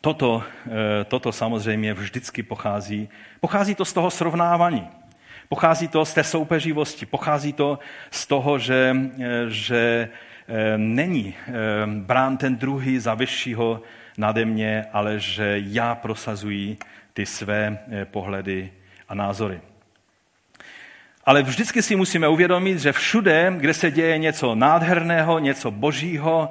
[0.00, 3.08] toto, eh, toto samozřejmě vždycky pochází.
[3.40, 4.88] Pochází to z toho srovnávání.
[5.48, 7.06] Pochází to z té soupeřivosti.
[7.06, 7.78] Pochází to
[8.10, 10.08] z toho, že, eh, že
[10.48, 11.34] eh, není
[11.86, 13.82] brán ten druhý za vyššího
[14.18, 16.76] nade mě, ale že já prosazuji
[17.12, 18.72] ty své pohledy
[19.08, 19.60] a názory.
[21.24, 26.48] Ale vždycky si musíme uvědomit, že všude, kde se děje něco nádherného, něco božího,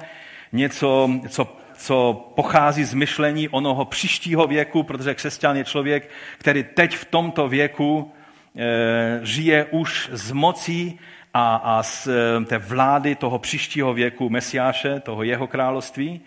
[0.52, 6.96] něco, co co pochází z myšlení onoho příštího věku, protože křesťan je člověk, který teď
[6.96, 8.12] v tomto věku
[8.56, 10.98] e, žije už z mocí
[11.34, 16.20] a, a z e, té vlády toho příštího věku Mesiáše, toho jeho království.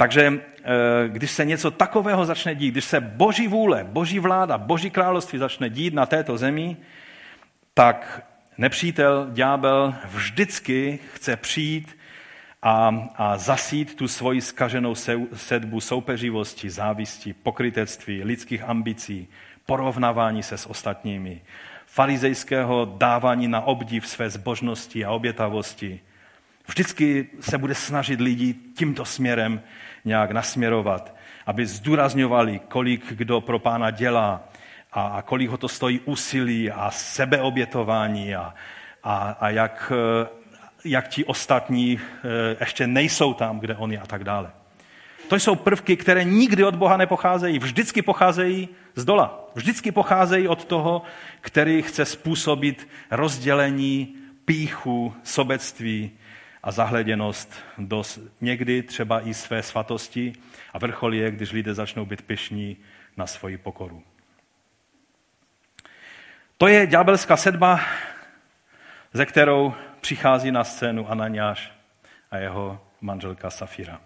[0.00, 0.40] Takže e,
[1.08, 5.70] když se něco takového začne dít, když se boží vůle, boží vláda, boží království začne
[5.70, 6.76] dít na této zemi,
[7.74, 8.22] tak
[8.58, 11.96] nepřítel, ďábel vždycky chce přijít
[12.62, 14.94] a, a zasít tu svoji skaženou
[15.34, 19.28] sedbu soupeřivosti, závisti, pokrytectví, lidských ambicí,
[19.66, 21.42] porovnávání se s ostatními,
[21.86, 26.00] farizejského dávání na obdiv své zbožnosti a obětavosti.
[26.68, 29.60] Vždycky se bude snažit lidi tímto směrem
[30.04, 31.14] nějak nasměrovat,
[31.46, 34.48] aby zdůrazňovali, kolik kdo pro pána dělá
[34.92, 38.54] a, kolik ho to stojí úsilí a sebeobětování a,
[39.04, 39.92] a, a jak
[40.84, 44.50] jak ti ostatní eh, ještě nejsou tam, kde on je a tak dále.
[45.28, 49.50] To jsou prvky, které nikdy od Boha nepocházejí, vždycky pocházejí z dola.
[49.54, 51.02] Vždycky pocházejí od toho,
[51.40, 56.10] který chce způsobit rozdělení, píchu, sobectví
[56.62, 58.02] a zahleděnost do
[58.40, 60.32] někdy třeba i své svatosti
[60.72, 62.76] a vrchol je, když lidé začnou být pyšní
[63.16, 64.02] na svoji pokoru.
[66.58, 67.80] To je ďábelská sedba,
[69.12, 71.72] ze kterou přichází na scénu Ananiáš
[72.30, 74.00] a jeho manželka Safira.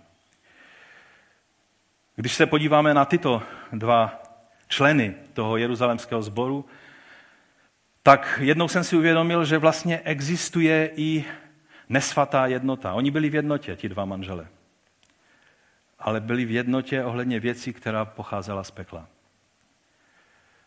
[2.17, 4.23] Když se podíváme na tyto dva
[4.69, 6.65] členy toho jeruzalemského sboru,
[8.03, 11.25] tak jednou jsem si uvědomil, že vlastně existuje i
[11.93, 12.95] nesvatá jednota.
[12.95, 14.49] Oni byli v jednotě, ti dva manžele.
[15.99, 19.09] Ale byli v jednotě ohledně věcí, která pocházela z pekla.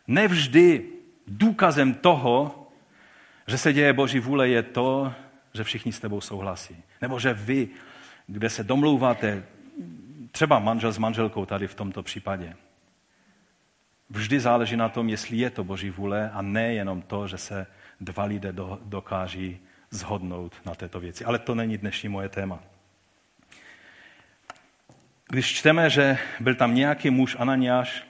[0.08, 0.86] Nevždy
[1.28, 2.68] důkazem toho,
[3.48, 5.14] že se děje Boží vůle, je to,
[5.54, 6.84] že všichni s tebou souhlasí.
[7.02, 7.70] Nebo že vy,
[8.28, 9.44] kde se domlouváte,
[10.32, 12.56] třeba manžel s manželkou tady v tomto případě,
[14.10, 17.68] Vždy záleží na tom, jestli je to Boží vůle a ne jenom to, že se
[18.02, 21.26] dva lidé dokáží zhodnout na této věci.
[21.26, 22.60] Ale to není dnešní moje téma.
[25.30, 28.04] Když čteme, že byl tam nějaký muž Ananiáš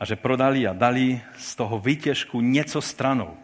[0.00, 3.36] a že prodali a dali z toho výtěžku něco stranou.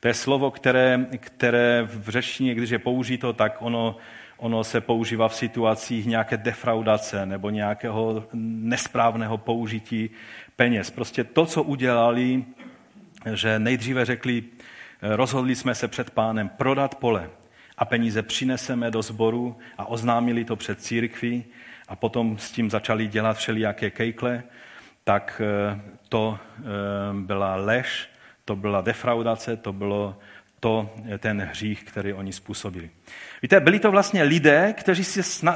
[0.00, 3.96] To je slovo, které, které v řečtině, když je použito, tak ono,
[4.36, 10.10] ono se používá v situacích nějaké defraudace nebo nějakého nesprávného použití
[10.56, 10.90] peněz.
[10.90, 12.44] Prostě to, co udělali,
[13.34, 14.44] že nejdříve řekli,
[15.02, 17.30] rozhodli jsme se před pánem prodat pole
[17.78, 21.44] a peníze přineseme do sboru a oznámili to před církví
[21.88, 24.42] a potom s tím začali dělat všelijaké kejkle,
[25.04, 26.62] tak eh, to eh,
[27.12, 28.08] byla lež,
[28.44, 30.18] to byla defraudace, to bylo
[30.60, 32.90] to, eh, ten hřích, který oni způsobili.
[33.42, 35.04] Víte, byli to vlastně lidé, kteří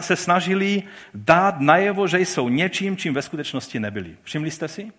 [0.00, 0.82] se snažili
[1.14, 4.16] dát najevo, že jsou něčím, čím ve skutečnosti nebyli.
[4.22, 4.92] Všimli jste si?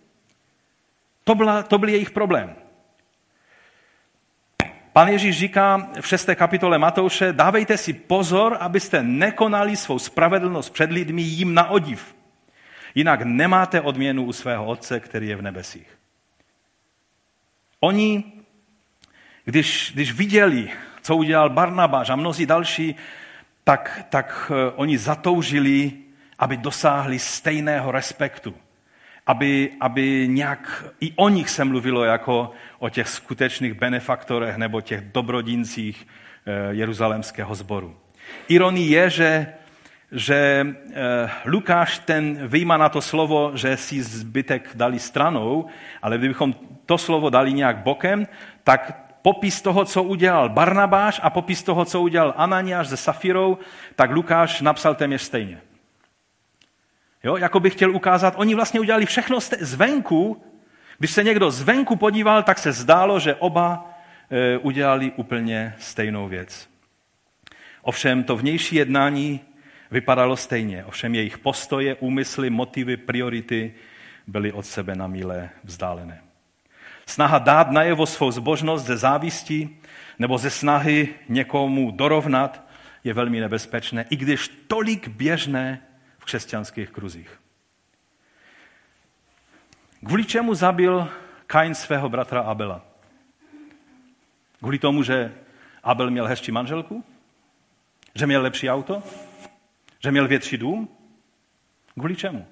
[1.24, 2.56] To, byla, to byl jejich problém.
[4.94, 6.30] Pan Ježíš říká v 6.
[6.36, 12.16] kapitole Matouše, dávejte si pozor, abyste nekonali svou spravedlnost před lidmi jim na odiv.
[12.96, 15.98] Jinak nemáte odměnu u svého Otce, který je v nebesích.
[17.80, 18.24] Oni,
[19.46, 20.70] když, když viděli,
[21.02, 22.96] co udělal Barnabáš a mnozí další,
[23.64, 25.92] tak, tak eh, oni zatoužili,
[26.40, 28.56] aby dosáhli stejného respektu.
[29.30, 35.02] Aby, aby nějak i o nich se mluvilo jako o těch skutečných benefaktorech nebo těch
[35.02, 36.08] dobrodincích
[36.46, 37.96] eh, jeruzalémského sboru.
[38.48, 39.48] Ironí je, že,
[40.12, 45.66] že eh, Lukáš ten vyjímá na to slovo, že si zbytek dali stranou,
[46.02, 48.28] ale kdybychom to slovo dali nějak bokem,
[48.64, 53.58] tak popis toho, co udělal Barnabáš a popis toho, co udělal Ananiáš se Safirou,
[53.96, 55.62] tak Lukáš napsal téměř stejně.
[57.24, 60.44] Jo, jako bych chtěl ukázat, oni vlastně udělali všechno zvenku.
[60.98, 63.92] Když se někdo zvenku podíval, tak se zdálo, že oba
[64.30, 66.70] e, udělali úplně stejnou věc.
[67.82, 69.40] Ovšem to vnější jednání
[69.92, 70.86] vypadalo stejně.
[70.86, 73.74] Ovšem jejich postoje, úmysly, motivy, priority
[74.28, 76.22] byly od sebe na míle vzdálené.
[77.06, 79.70] Snaha dát najevo svou zbožnost ze závisti
[80.20, 82.64] nebo ze snahy někomu dorovnat
[83.04, 85.82] je velmi nebezpečné, i když tolik běžné
[86.20, 87.40] v křesťanských kruzích.
[90.06, 91.12] Kvůli čemu zabil
[91.48, 92.82] Kain svého bratra Abela?
[94.60, 95.34] Kvůli tomu, že
[95.84, 97.04] Abel měl hezčí manželku?
[98.16, 99.04] Že měl lepší auto?
[100.00, 100.90] Že měl větší dům?
[101.94, 102.48] Kvůli čemu?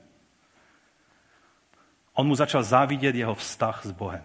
[2.14, 4.24] On mu začal závidět jeho vztah s Bohem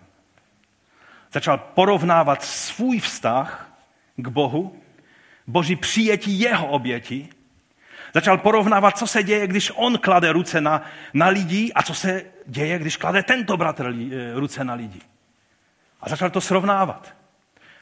[1.33, 3.72] začal porovnávat svůj vztah
[4.16, 4.83] k Bohu,
[5.46, 7.28] boží přijetí jeho oběti,
[8.14, 10.83] začal porovnávat, co se děje, když on klade ruce na,
[11.14, 15.01] na lidi a co se děje, když klade tento bratr eh, ruce na lidi.
[16.01, 17.14] A začal to srovnávat.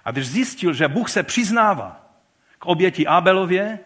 [0.05, 2.11] A když zjistil, že Bůh se přiznává
[2.59, 3.79] k oběti Abelově,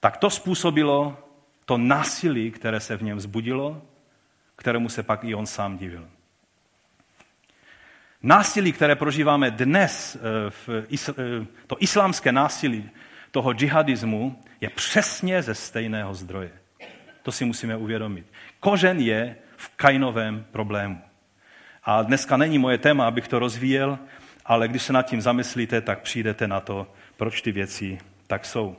[0.00, 1.16] tak to způsobilo
[1.64, 3.82] to násilí, které se v něm vzbudilo,
[4.56, 6.08] kterému se pak i on sám divil.
[8.22, 12.90] Násilí, které prožíváme dnes, eh, eh, to islámské násilí
[13.30, 16.50] toho džihadismu, je přesně ze stejného zdroje.
[17.22, 18.26] To si musíme uvědomit.
[18.60, 21.02] Kožen je v kainovém problému.
[21.84, 23.98] A dneska není moje téma, abych to rozvíjel,
[24.44, 28.76] ale když se nad tím zamyslíte, tak přijdete na to, proč ty věci tak jsou.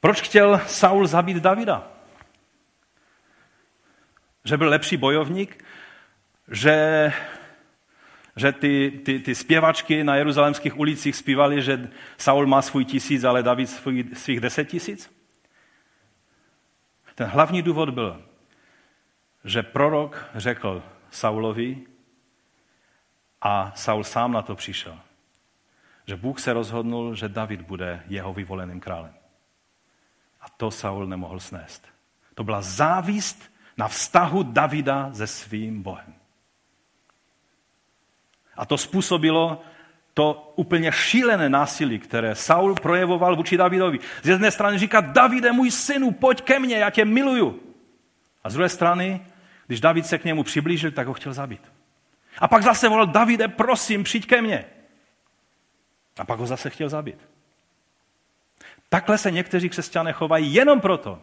[0.00, 1.88] Proč chtěl Saul zabít Davida?
[4.44, 5.64] Že byl lepší bojovník?
[6.48, 7.12] že,
[8.36, 13.42] že ty, ty, ty zpěvačky na jeruzalemských ulicích zpívali, že Saul má svůj tisíc, ale
[13.42, 15.14] David svůj, svých deset tisíc?
[17.14, 18.22] Ten hlavní důvod byl,
[19.44, 21.86] že prorok řekl Saulovi
[23.42, 24.98] a Saul sám na to přišel,
[26.06, 29.14] že Bůh se rozhodnul, že David bude jeho vyvoleným králem.
[30.40, 31.88] A to Saul nemohl snést.
[32.34, 36.14] To byla závist na vztahu Davida se svým Bohem.
[38.56, 39.62] A to způsobilo
[40.14, 43.98] to úplně šílené násilí, které Saul projevoval vůči Davidovi.
[44.22, 47.60] Z jedné strany říká, Davide, můj synu, pojď ke mně, já tě miluju.
[48.44, 49.20] A z druhé strany,
[49.66, 51.72] když David se k němu přiblížil, tak ho chtěl zabít.
[52.38, 54.64] A pak zase volal, Davide, prosím, přijď ke mně.
[56.18, 57.18] A pak ho zase chtěl zabít.
[58.88, 61.22] Takhle se někteří křesťané chovají jenom proto,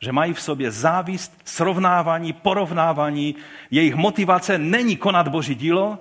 [0.00, 3.34] že mají v sobě závist, srovnávání, porovnávání.
[3.70, 5.98] Jejich motivace není konat Boží dílo,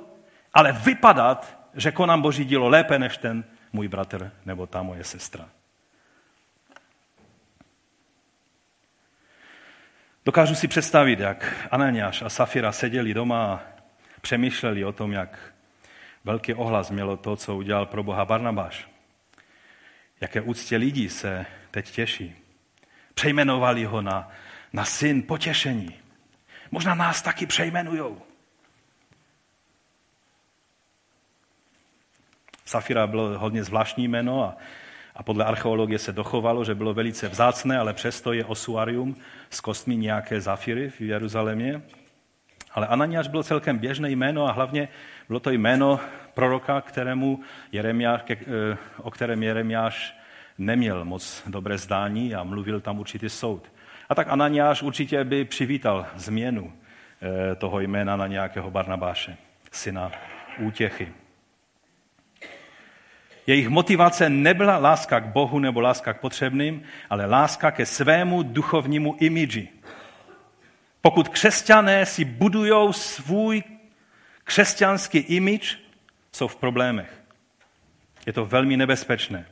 [0.54, 3.43] ale vypadat, že konám Boží dílo lépe než ten
[3.74, 5.49] můj bratr nebo ta moje sestra.
[10.26, 13.60] Dokážu si představit, jak Ananiáš a Safira seděli doma a
[14.22, 15.54] přemýšleli o tom, jak
[16.24, 18.88] velký ohlas mělo to, co udělal pro Boha Barnabáš.
[20.22, 22.36] Jaké úctě lidí se teď těší.
[23.14, 24.30] Přejmenovali ho na,
[24.74, 25.99] na syn potěšení.
[26.72, 28.22] Možná nás taky přejmenujou.
[32.72, 34.57] Safira bylo hodně zvláštní jméno a,
[35.15, 39.15] a podle archeologie se dochovalo, že bylo velice vzácné, ale přesto je osuarium
[39.49, 41.82] s kostmi nějaké zafiry v Jeruzalémě.
[42.72, 44.88] Ale Ananiáš byl celkem běžné jméno a hlavně
[45.28, 45.99] bylo to jméno
[46.34, 47.39] proroka, kterému
[47.72, 48.38] Jeremiáš, eh,
[48.97, 50.15] o kterém Jeremiáš
[50.57, 53.67] neměl moc dobré zdání a mluvil tam určitý soud.
[54.09, 59.38] A tak Ananiáš určitě by přivítal změnu eh, toho jména na nějakého Barnabáše,
[59.72, 60.11] syna
[60.59, 61.20] útěchy.
[63.48, 69.16] Jejich motivace nebyla láska k Bohu nebo láska k potřebným, ale láska ke svému duchovnímu
[69.20, 69.70] imidži.
[71.02, 73.64] Pokud křesťané si budují svůj
[74.44, 75.78] křesťanský image,
[76.32, 77.22] jsou v problémech.
[78.26, 79.46] Je to velmi nebezpečné.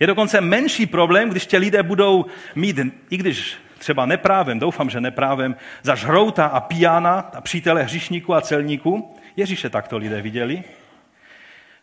[0.00, 2.76] Je dokonce menší problém, když tě lidé budou mít,
[3.10, 8.40] i když třeba neprávem, doufám, že neprávem, za žrouta a pijana a přítele hřišníků a
[8.40, 9.16] celníků.
[9.36, 10.64] Ježíše takto lidé viděli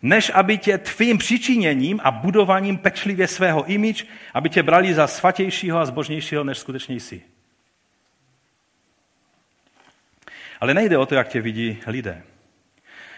[0.02, 5.80] než aby tě tvým přičiněním a budováním pečlivě svého imič, aby tě brali za svatějšího
[5.80, 7.22] a zbožnějšího, než skutečně jsi.
[10.60, 12.24] Ale nejde o to, jak tě vidí lidé.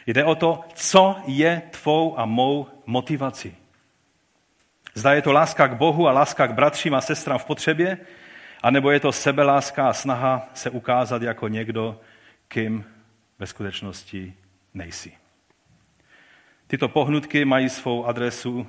[0.08, 3.56] Jde o to, co je tvou a mou motivací.
[4.94, 7.98] Zda je to láska k Bohu a láska k bratřím a sestrám v potřebě,
[8.62, 12.02] anebo je to sebeláska a snaha se ukázat jako někdo,
[12.48, 12.86] kým
[13.40, 14.34] ve skutečnosti
[14.74, 15.23] nejsi.
[16.68, 18.68] Tyto pohnutky mají svou adresu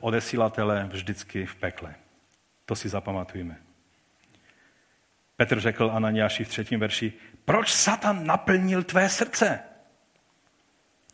[0.00, 1.94] odesílatele vždycky v pekle.
[2.64, 3.56] To si zapamatujeme.
[5.36, 7.12] Petr řekl Ananiáši v třetím verši,
[7.44, 9.60] proč Satan naplnil tvé srdce?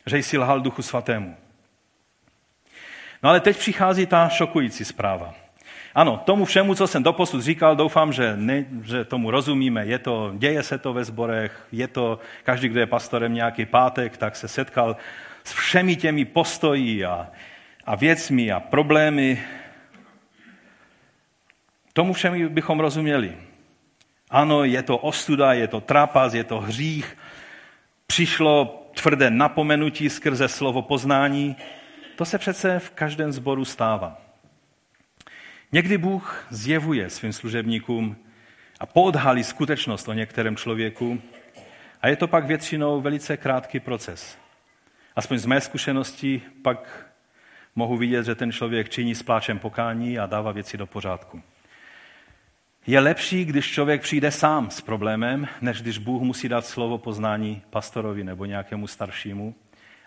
[0.06, 1.36] Že jsi lhal duchu svatému.
[3.22, 5.34] No ale teď přichází ta šokující zpráva.
[5.94, 9.86] Ano, tomu všemu, co jsem doposud říkal, doufám, že, ne, že tomu rozumíme.
[9.86, 14.16] Je to, děje se to ve zborech, je to, každý, kdo je pastorem nějaký pátek,
[14.16, 14.96] tak se setkal
[15.44, 17.30] s všemi těmi postoji a,
[17.84, 19.42] a věcmi a problémy.
[21.92, 23.36] Tomu všemi bychom rozuměli.
[24.30, 27.16] Ano, je to ostuda, je to trapas, je to hřích.
[28.06, 31.56] Přišlo tvrdé napomenutí skrze slovo poznání.
[32.16, 34.20] To se přece v každém zboru stává.
[35.72, 38.16] Někdy Bůh zjevuje svým služebníkům
[38.80, 41.22] a podhalí skutečnost o některém člověku
[42.02, 44.41] a je to pak většinou velice krátký proces.
[45.16, 47.06] Aspoň z mé zkušenosti pak
[47.74, 51.42] mohu vidět, že ten člověk činí s pláčem pokání a dává věci do pořádku.
[52.86, 57.62] Je lepší, když člověk přijde sám s problémem, než když Bůh musí dát slovo poznání
[57.70, 59.54] pastorovi nebo nějakému staršímu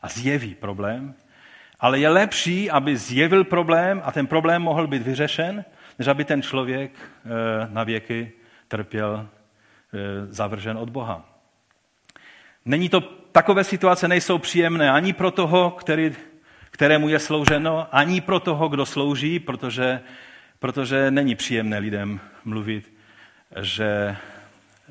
[0.02, 1.14] a zjeví problém.
[1.80, 5.66] Ale je lepší, aby zjevil problém a ten problém mohl být vyřešen,
[6.00, 7.30] než aby ten člověk eh,
[7.72, 8.32] na věky
[8.68, 9.28] trpěl
[9.94, 9.98] eh,
[10.34, 11.35] zavržen od Boha.
[12.66, 13.02] Není to,
[13.32, 16.16] takové situace nejsou příjemné ani pro toho, který,
[16.72, 20.02] kterému je slouženo, ani pro toho, kdo slouží, protože,
[20.60, 22.94] protože není příjemné lidem mluvit,
[23.62, 24.16] že,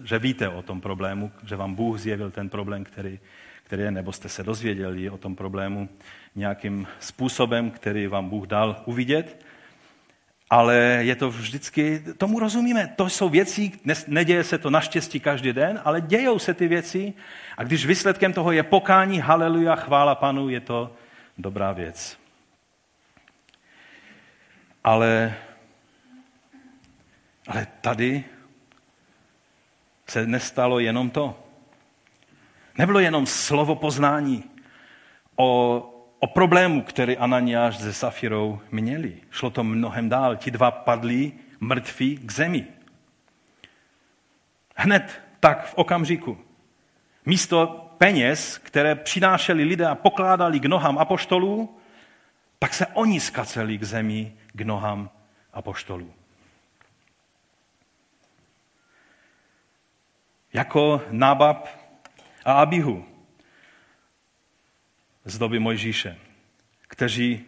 [0.04, 3.18] že víte o tom problému, že vám Bůh zjevil ten problém, který,
[3.62, 5.88] který je, nebo jste se dozvěděli o tom problému
[6.34, 9.44] nějakým způsobem, který vám Bůh dal uvidět
[10.50, 13.72] ale je to vždycky, tomu rozumíme, to jsou věci,
[14.06, 17.14] neděje se to naštěstí každý den, ale dějou se ty věci
[17.56, 20.92] a když výsledkem toho je pokání, haleluja, chvála panu, je to
[21.38, 22.18] dobrá věc.
[24.84, 25.34] Ale,
[27.48, 28.24] ale tady
[30.06, 31.40] se nestalo jenom to.
[32.78, 34.44] Nebylo jenom slovo poznání
[35.36, 35.90] o
[36.24, 39.20] o problému, který Ananiáš se Safirou měli.
[39.30, 40.36] Šlo to mnohem dál.
[40.36, 42.66] Ti dva padli mrtví k zemi.
[44.76, 46.38] Hned tak v okamžiku.
[47.26, 47.66] Místo
[47.98, 51.78] peněz, které přinášeli lidé a pokládali k nohám apoštolů,
[52.58, 55.10] tak se oni skaceli k zemi k nohám
[55.52, 56.12] apoštolů.
[60.52, 61.68] Jako nábab
[62.44, 63.13] a Abihu
[65.24, 66.16] z doby Mojžíše,
[66.88, 67.44] kteří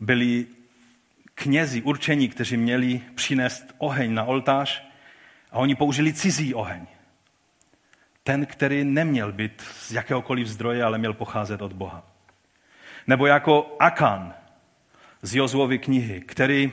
[0.00, 0.46] byli
[1.34, 4.84] knězi určení, kteří měli přinést oheň na oltář
[5.50, 6.86] a oni použili cizí oheň.
[8.22, 12.02] Ten, který neměl být z jakéhokoliv zdroje, ale měl pocházet od Boha.
[13.06, 14.34] Nebo jako Akan
[15.22, 16.72] z Jozuovy knihy, který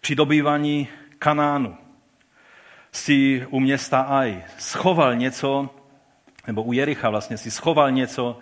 [0.00, 0.88] při dobývání
[1.18, 1.76] Kanánu
[2.92, 5.70] si u města Aj schoval něco,
[6.46, 8.38] nebo u Jericha vlastně si schoval něco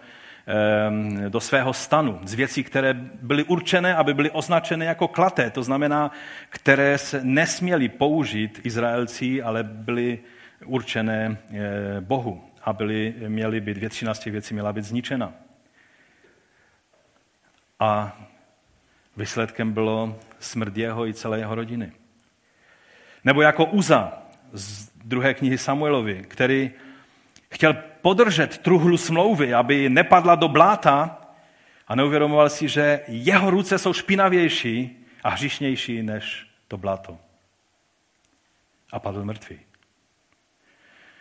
[1.29, 6.11] do svého stanu z věcí, které byly určené, aby byly označené jako klaté, to znamená,
[6.49, 10.19] které se nesměly použít Izraelci, ale byly
[10.65, 15.33] určené eh, Bohu a byly, měly být, většina z těch věcí měla být zničena.
[17.81, 18.21] A
[19.17, 21.93] výsledkem bylo smrt jeho i celé jeho rodiny.
[23.25, 24.23] Nebo jako Uza
[24.53, 26.71] z druhé knihy Samuelovi, který
[27.51, 31.21] chtěl podržet truhlu smlouvy, aby nepadla do bláta
[31.89, 37.19] a neuvědomoval si, že jeho ruce jsou špinavější a hřišnější než to bláto.
[38.93, 39.61] A padl mrtvý.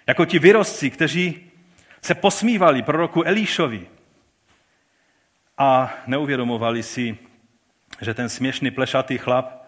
[0.07, 1.51] Jako ti vyrostci, kteří
[2.01, 3.88] se posmívali proroku Elíšovi
[5.57, 7.17] a neuvědomovali si,
[8.01, 9.65] že ten směšný plešatý chlap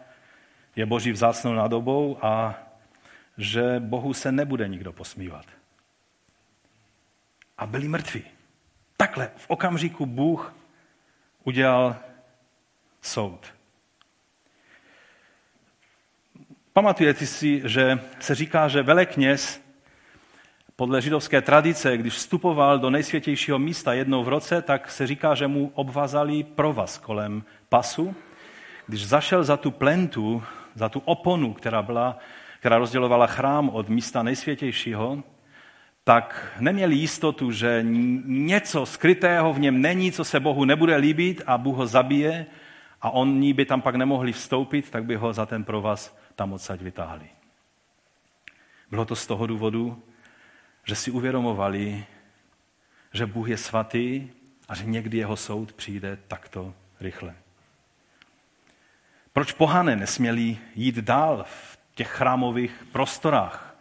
[0.76, 2.60] je boží vzácnou nadobou a
[3.38, 5.46] že Bohu se nebude nikdo posmívat
[7.62, 8.24] a byli mrtví.
[8.98, 10.54] Takhle v okamžiku Bůh
[11.44, 11.96] udělal
[13.02, 13.54] soud.
[16.74, 19.62] Pamatujete si, že se říká, že velekněz
[20.76, 25.48] podle židovské tradice, když vstupoval do nejsvětějšího místa jednou v roce, tak se říká, že
[25.48, 28.16] mu obvazali provaz kolem pasu.
[28.88, 30.44] Když zašel za tu plentu,
[30.76, 32.18] za tu oponu, která, byla,
[32.60, 35.24] která rozdělovala chrám od místa nejsvětějšího,
[36.12, 37.80] tak neměli jistotu, že
[38.26, 42.46] něco skrytého v něm není, co se Bohu nebude líbit a Bůh ho zabije
[43.02, 46.82] a oni by tam pak nemohli vstoupit, tak by ho za ten provaz tam odsaď
[46.82, 47.26] vytáhli.
[48.90, 50.04] Bylo to z toho důvodu,
[50.84, 52.06] že si uvědomovali,
[53.14, 54.28] že Bůh je svatý
[54.70, 57.36] a že někdy jeho soud přijde takto rychle.
[59.34, 63.72] Proč pohané nesměli jít dál v těch chrámových prostorách?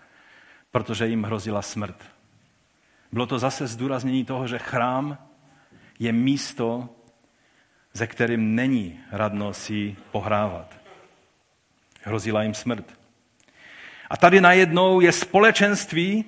[0.70, 1.96] protože jim hrozila smrt.
[3.12, 5.18] Bylo to zase zdůraznění toho, že chrám
[5.98, 6.88] je místo,
[7.92, 10.74] ze kterým není radno si pohrávat.
[12.02, 12.98] Hrozila jim smrt.
[14.10, 16.24] A tady najednou je společenství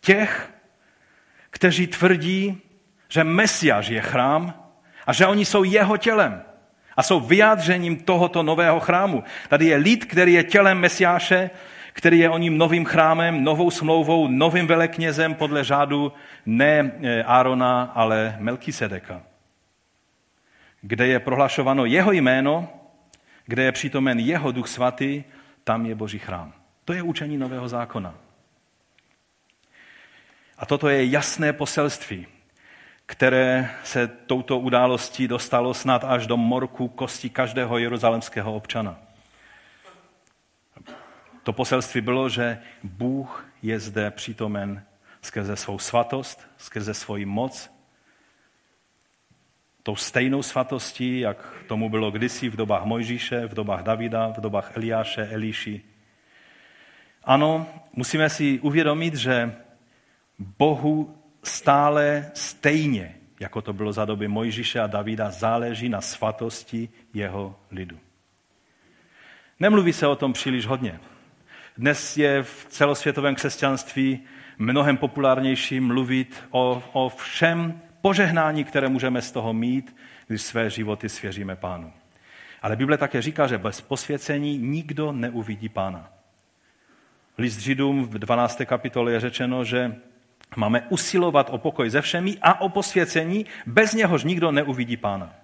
[0.00, 0.52] těch,
[1.50, 2.60] kteří tvrdí,
[3.08, 4.54] že Mesiáš je chrám
[5.06, 6.42] a že oni jsou jeho tělem
[6.96, 9.24] a jsou vyjádřením tohoto nového chrámu.
[9.48, 11.50] Tady je lid, který je tělem Mesiáše
[11.92, 16.12] který je o ním novým chrámem, novou smlouvou, novým veleknězem podle řádu
[16.46, 16.92] ne
[17.26, 19.22] Árona, ale Melkisedeka.
[20.80, 22.68] Kde je prohlašováno jeho jméno,
[23.46, 25.24] kde je přítomen jeho duch svatý,
[25.64, 26.52] tam je boží chrám.
[26.84, 28.14] To je učení nového zákona.
[30.58, 32.26] A toto je jasné poselství,
[33.06, 38.98] které se touto událostí dostalo snad až do morku kosti každého jeruzalemského občana.
[41.42, 44.84] To poselství bylo, že Bůh je zde přítomen
[45.22, 47.70] skrze svou svatost, skrze svoji moc,
[49.82, 54.76] tou stejnou svatostí, jak tomu bylo kdysi v dobách Mojžíše, v dobách Davida, v dobách
[54.76, 55.82] Eliáše, Elíši.
[57.24, 59.54] Ano, musíme si uvědomit, že
[60.38, 67.56] Bohu stále stejně, jako to bylo za doby Mojžíše a Davida, záleží na svatosti jeho
[67.70, 67.98] lidu.
[69.60, 71.00] Nemluví se o tom příliš hodně.
[71.78, 74.20] Dnes je v celosvětovém křesťanství
[74.58, 79.96] mnohem populárnější mluvit o, o všem požehnání, které můžeme z toho mít,
[80.26, 81.92] když své životy svěříme pánu.
[82.62, 86.10] Ale Bible také říká, že bez posvěcení nikdo neuvidí pána.
[87.38, 88.62] List Židům v 12.
[88.64, 89.94] kapitole je řečeno, že
[90.56, 95.34] máme usilovat o pokoj ze všemi a o posvěcení, bez něhož nikdo neuvidí pána.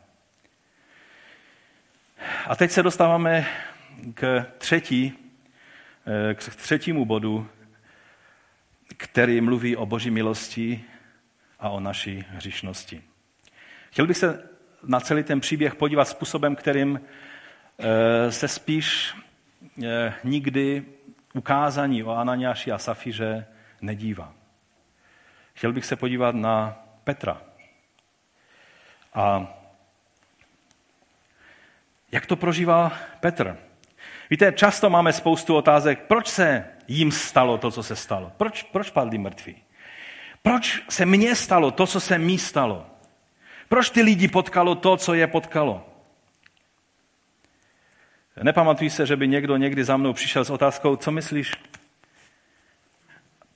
[2.46, 3.46] A teď se dostáváme
[4.14, 5.27] k třetí
[6.34, 7.48] k třetímu bodu,
[8.96, 10.84] který mluví o boží milosti
[11.58, 13.02] a o naší hřišnosti.
[13.90, 14.48] Chtěl bych se
[14.82, 17.00] na celý ten příběh podívat způsobem, kterým
[17.78, 19.14] eh, se spíš
[19.84, 20.84] eh, nikdy
[21.34, 23.46] ukázání o Ananiáši a Safíře
[23.80, 24.34] nedívá.
[25.54, 27.42] Chtěl bych se podívat na Petra.
[29.14, 29.54] A
[32.12, 33.67] jak to prožívá Petr?
[34.30, 38.32] Víte, často máme spoustu otázek, proč se jim stalo to, co se stalo?
[38.36, 39.62] Proč, proč padli mrtví?
[40.42, 42.86] Proč se mně stalo to, co se mi stalo?
[43.68, 45.88] Proč ty lidi potkalo to, co je potkalo?
[48.42, 51.52] Nepamatuji se, že by někdo někdy za mnou přišel s otázkou, co myslíš,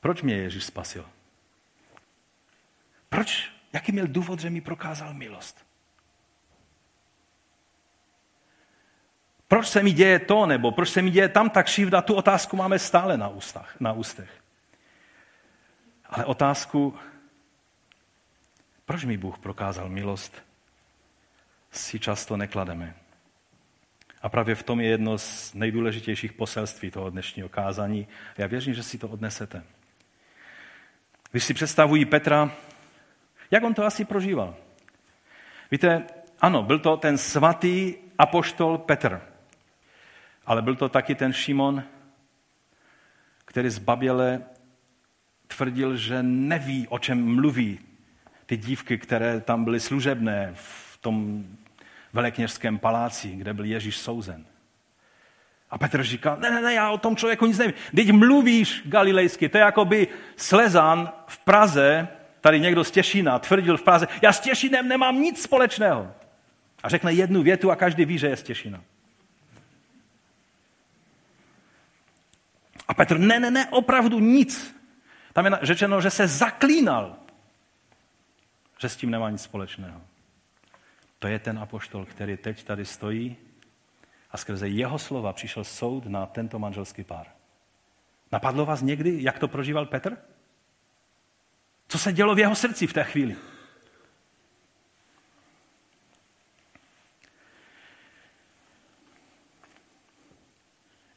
[0.00, 1.04] proč mě Ježíš spasil?
[3.08, 3.50] Proč?
[3.72, 5.71] Jaký měl důvod, že mi prokázal milost?
[9.53, 12.57] Proč se mi děje to, nebo proč se mi děje tam tak křivda, tu otázku
[12.57, 14.30] máme stále na, ústach, na ústech.
[16.05, 16.94] Ale otázku,
[18.84, 20.42] proč mi Bůh prokázal milost,
[21.70, 22.94] si často neklademe.
[24.22, 28.09] A právě v tom je jedno z nejdůležitějších poselství toho dnešního kázání.
[28.38, 29.64] Já věřím, že si to odnesete.
[31.30, 32.50] Když si představují Petra,
[33.50, 34.57] jak on to asi prožíval?
[35.70, 36.03] Víte,
[36.40, 39.31] ano, byl to ten svatý apoštol Petr,
[40.47, 41.82] ale byl to taky ten Šimon,
[43.45, 44.43] který zbaběle
[45.47, 47.78] tvrdil, že neví, o čem mluví
[48.47, 51.45] ty dívky, které tam byly služebné v tom
[52.12, 54.45] velekněžském paláci, kde byl Ježíš souzen.
[55.70, 57.74] A Petr říká, ne, ne, ne, já o tom člověku nic nevím.
[57.97, 62.09] Teď mluvíš galilejsky, to je jako by Slezan v Praze,
[62.40, 66.12] tady někdo z Těšína tvrdil v Praze, já s Těšínem nemám nic společného.
[66.82, 68.80] A řekne jednu větu a každý ví, že je z Těšína.
[72.88, 74.76] A Petr, ne, ne, ne, opravdu nic.
[75.32, 77.16] Tam je řečeno, že se zaklínal,
[78.78, 80.00] že s tím nemá nic společného.
[81.18, 83.36] To je ten apoštol, který teď tady stojí
[84.30, 87.26] a skrze jeho slova přišel soud na tento manželský pár.
[88.32, 90.16] Napadlo vás někdy, jak to prožíval Petr?
[91.88, 93.36] Co se dělo v jeho srdci v té chvíli?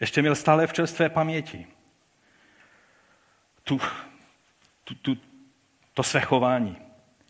[0.05, 1.67] Ještě měl stále v čerstvé paměti
[3.63, 3.79] tu,
[4.83, 5.17] tu, tu,
[5.93, 6.77] to své chování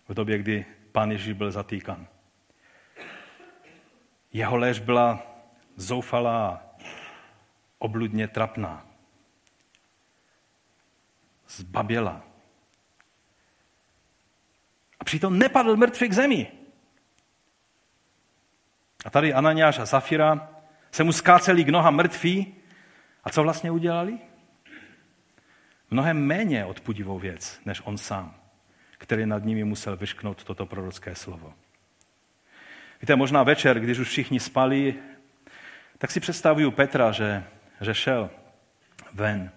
[0.07, 2.07] v době, kdy pán Ježíš byl zatýkan.
[4.33, 5.35] Jeho lež byla
[5.75, 6.75] zoufalá,
[7.79, 8.87] obludně trapná.
[11.47, 12.23] Zbaběla.
[14.99, 16.51] A přitom nepadl mrtvý k zemi.
[19.05, 20.49] A tady Ananiáš a Safira
[20.91, 22.64] se mu skáceli k nohám mrtví.
[23.25, 24.19] A co vlastně udělali?
[25.91, 28.35] Mnohem méně odpudivou věc, než on sám,
[28.97, 31.53] který nad nimi musel vyšknout toto prorocké slovo.
[33.01, 34.95] Víte, možná večer, když už všichni spali,
[35.97, 37.43] tak si představuju Petra, že,
[37.81, 38.29] že šel
[39.13, 39.51] ven,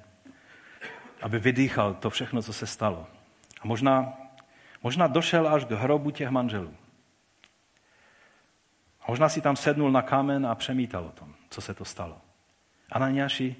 [1.22, 3.06] aby vydýchal to všechno, co se stalo.
[3.60, 4.12] A možná,
[4.82, 6.74] možná došel až k hrobu těch manželů.
[9.00, 12.27] A možná si tam sednul na kámen a přemítal o tom, co se to stalo.
[12.90, 13.56] Ananiáši,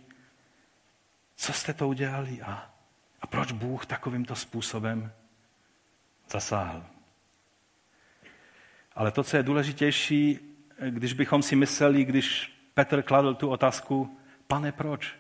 [1.37, 2.71] co jste to udělali a,
[3.21, 5.13] a proč Bůh takovýmto způsobem
[6.31, 6.85] zasáhl?
[8.95, 10.39] Ale to, co je důležitější,
[10.91, 15.15] když bychom si mysleli, když Petr kladl tu otázku, pane, proč?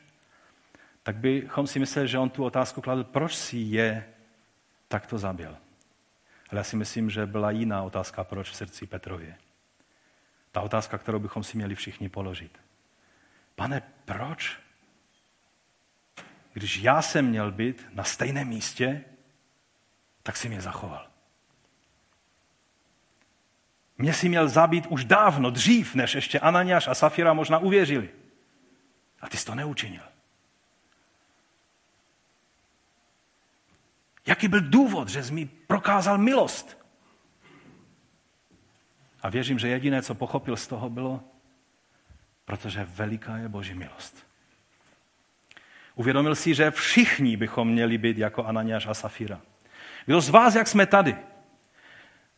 [1.02, 4.14] Tak bychom si mysleli, že on tu otázku kladl, proč si je
[4.88, 5.56] takto zabil.
[6.50, 9.36] Ale já si myslím, že byla jiná otázka, proč v srdci Petrově.
[10.52, 12.58] Ta otázka, kterou bychom si měli všichni položit.
[13.58, 14.58] Pane, proč?
[16.52, 19.04] Když já jsem měl být na stejném místě,
[20.22, 21.10] tak si mě zachoval.
[23.98, 28.10] Mě si měl zabít už dávno, dřív, než ještě Ananiáš a Safira možná uvěřili.
[29.20, 30.02] A ty jsi to neučinil.
[34.26, 36.78] Jaký byl důvod, že jsi mi prokázal milost?
[39.22, 41.37] A věřím, že jediné, co pochopil z toho, bylo,
[42.48, 44.26] protože veliká je Boží milost.
[45.94, 49.40] Uvědomil si, že všichni bychom měli být jako Ananiáš a Safira.
[50.06, 51.16] Kdo z vás, jak jsme tady,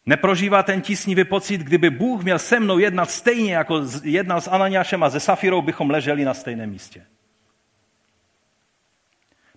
[0.06, 5.02] Neprožívá ten tísnivý pocit, kdyby Bůh měl se mnou jednat stejně, jako jednal s Ananiášem
[5.02, 7.06] a se Safirou, bychom leželi na stejném místě.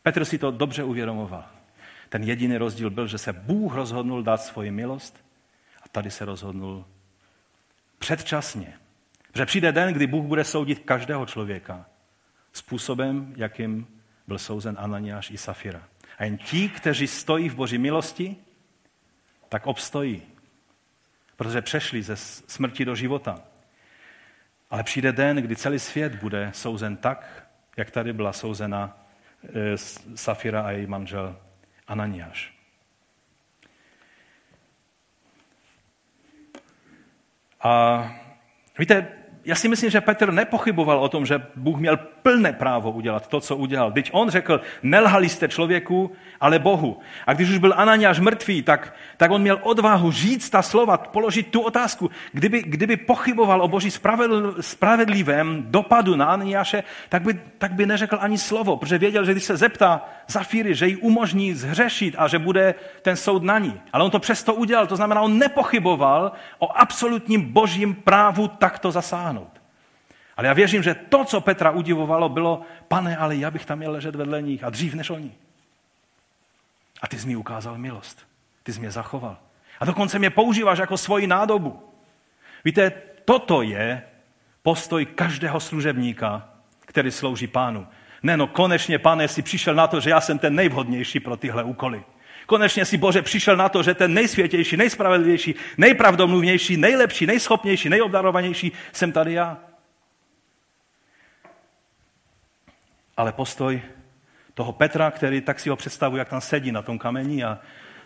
[0.01, 1.45] Petr si to dobře uvědomoval.
[2.09, 5.25] Ten jediný rozdíl byl, že se Bůh rozhodnul dát svoji milost
[5.83, 6.85] a tady se rozhodnul
[7.99, 8.82] předčasně.
[9.35, 11.85] Že přijde den, kdy Bůh bude soudit každého člověka
[12.53, 13.87] způsobem, jakým
[14.27, 15.83] byl souzen Ananiáš i Safira.
[16.17, 18.35] A jen ti, kteří stojí v Boží milosti,
[19.49, 20.21] tak obstojí
[21.35, 23.41] protože přešli ze smrti do života.
[24.69, 29.05] Ale přijde den, kdy celý svět bude souzen tak, jak tady byla souzena
[29.43, 29.77] e,
[30.15, 31.39] Safira a její manžel
[31.87, 32.53] Ananiáš.
[37.61, 38.15] A
[38.79, 39.07] víte,
[39.45, 43.39] já si myslím, že Petr nepochyboval o tom, že Bůh měl plné právo udělat to,
[43.39, 43.91] co udělal.
[43.91, 46.99] Teď on řekl, nelhali jste člověku, ale Bohu.
[47.27, 51.47] A když už byl Ananiáš mrtvý, tak, tak on měl odvahu říct ta slova, položit
[51.47, 52.11] tu otázku.
[52.31, 53.91] Kdyby, kdyby pochyboval o boží
[54.61, 59.43] spravedlivém dopadu na Ananiáše, tak by, tak by neřekl ani slovo, protože věděl, že když
[59.43, 63.81] se zeptá Zafíry, že jí umožní zhřešit a že bude ten soud na ní.
[63.93, 69.32] Ale on to přesto udělal, to znamená, on nepochyboval o absolutním božím právu takto zasáhnout.
[70.37, 73.91] Ale já věřím, že to, co Petra udivovalo, bylo, pane, ale já bych tam měl
[73.91, 75.31] ležet vedle nich a dřív než oni.
[77.01, 78.27] A ty jsi mi ukázal milost.
[78.63, 79.37] Ty jsi mě zachoval.
[79.79, 81.89] A dokonce mě používáš jako svoji nádobu.
[82.65, 82.91] Víte,
[83.25, 84.01] toto je
[84.63, 87.87] postoj každého služebníka, který slouží pánu.
[88.23, 91.63] Ne, no konečně, pane, si přišel na to, že já jsem ten nejvhodnější pro tyhle
[91.63, 92.03] úkoly.
[92.45, 99.11] Konečně si Bože přišel na to, že ten nejsvětější, nejspravedlivější, nejpravdomluvnější, nejlepší, nejschopnější, nejobdarovanější jsem
[99.11, 99.57] tady já.
[103.17, 103.81] Ale postoj
[104.53, 107.59] toho Petra, který tak si ho představuje, jak tam sedí na tom kameni a,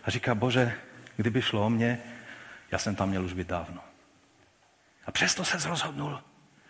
[0.03, 0.73] a říká, bože,
[1.15, 1.99] kdyby šlo o mě,
[2.71, 3.81] já jsem tam měl už být dávno.
[5.05, 6.21] A přesto se rozhodnul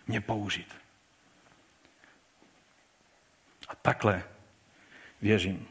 [0.06, 0.76] mě použít.
[3.68, 4.22] A takhle
[5.22, 5.68] věřím,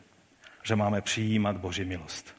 [0.64, 2.36] že máme přijímat Boží milost.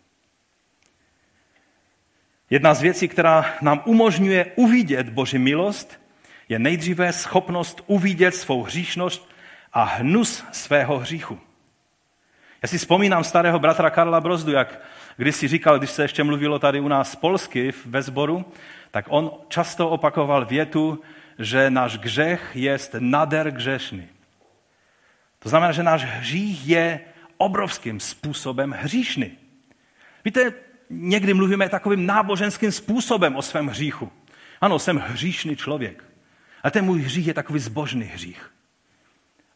[2.51, 6.01] Jedna z věcí, která nám umožňuje uvidět Boží milost,
[6.49, 9.28] je nejdříve schopnost uvidět svou hříšnost
[9.72, 11.40] a hnus svého hříchu.
[12.62, 14.80] Já si vzpomínám starého bratra Karla Brozdu, jak
[15.16, 18.44] když si říkal, když se ještě mluvilo tady u nás polsky ve sboru,
[18.90, 21.00] tak on často opakoval větu,
[21.38, 24.08] že náš gřech je nader gřešný.
[25.38, 27.00] To znamená, že náš hřích je
[27.36, 29.30] obrovským způsobem hříšný.
[30.24, 30.52] Víte,
[30.90, 34.12] někdy mluvíme takovým náboženským způsobem o svém hříchu.
[34.60, 36.04] Ano, jsem hříšný člověk.
[36.62, 38.50] Ale ten můj hřích je takový zbožný hřích.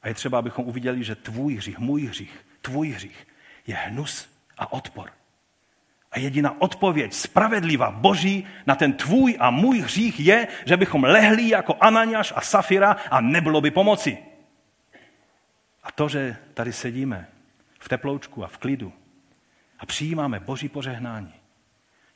[0.02, 3.26] A je třeba, abychom uviděli, že tvůj hřích, můj hřích, tvůj hřích
[3.66, 4.28] je hnus
[4.58, 5.10] a odpor.
[6.12, 11.48] A jediná odpověď, spravedlivá Boží na ten tvůj a můj hřích je, že bychom lehli
[11.48, 14.18] jako Ananiáš a Safira a nebylo by pomoci.
[15.82, 17.28] A to, že tady sedíme
[17.78, 18.92] v teploučku a v klidu
[19.78, 21.34] a přijímáme Boží požehnání,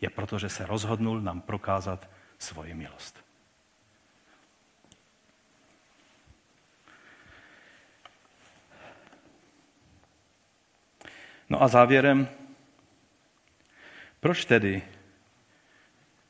[0.01, 3.26] je proto, že se rozhodnul nám prokázat svoji milost.
[11.49, 12.29] No a závěrem,
[14.21, 14.83] proč tedy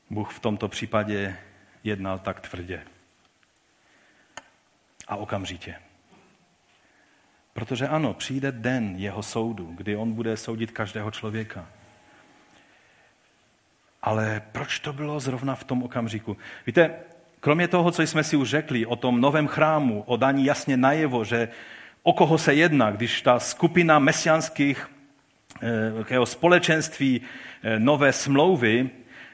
[0.09, 1.37] Bůh v tomto případě
[1.83, 2.83] jednal tak tvrdě
[5.07, 5.75] a okamžitě?
[7.53, 11.67] Protože ano, přijde den jeho soudu, kdy on bude soudit každého člověka.
[14.01, 16.37] Ale proč to bylo zrovna v tom okamžiku?
[16.65, 16.95] Víte,
[17.39, 21.23] kromě toho, co jsme si už řekli o tom novém chrámu, o daní jasně najevo,
[21.23, 21.49] že
[22.03, 24.87] o koho se jedná, když ta skupina mesianských
[25.61, 27.21] eh, společenství
[27.63, 28.89] eh, nové smlouvy,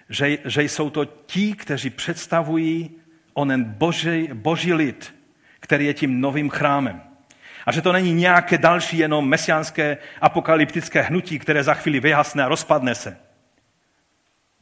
[0.09, 2.91] že, že jsou to ti, kteří představují
[3.33, 5.15] onen boží, boží lid,
[5.59, 7.01] který je tím novým chrámem.
[7.65, 12.47] A že to není nějaké další jenom mesiánské apokalyptické hnutí, které za chvíli vyhasne a
[12.47, 13.17] rozpadne se.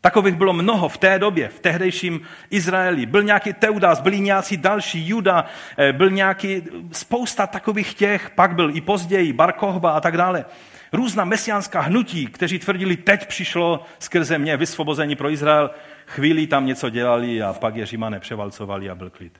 [0.01, 3.05] Takových bylo mnoho v té době, v tehdejším Izraeli.
[3.05, 5.45] Byl nějaký Teudas, byli nějací další, Juda,
[5.78, 10.45] eh, byl nějaký, spousta takových těch, pak byl i později, Barkohba a tak dále.
[10.92, 15.72] Různá mesiánská hnutí, kteří tvrdili, teď přišlo skrze mě vysvobození pro Izrael,
[16.06, 19.39] chvíli tam něco dělali a pak je Římané převalcovali a byl klid.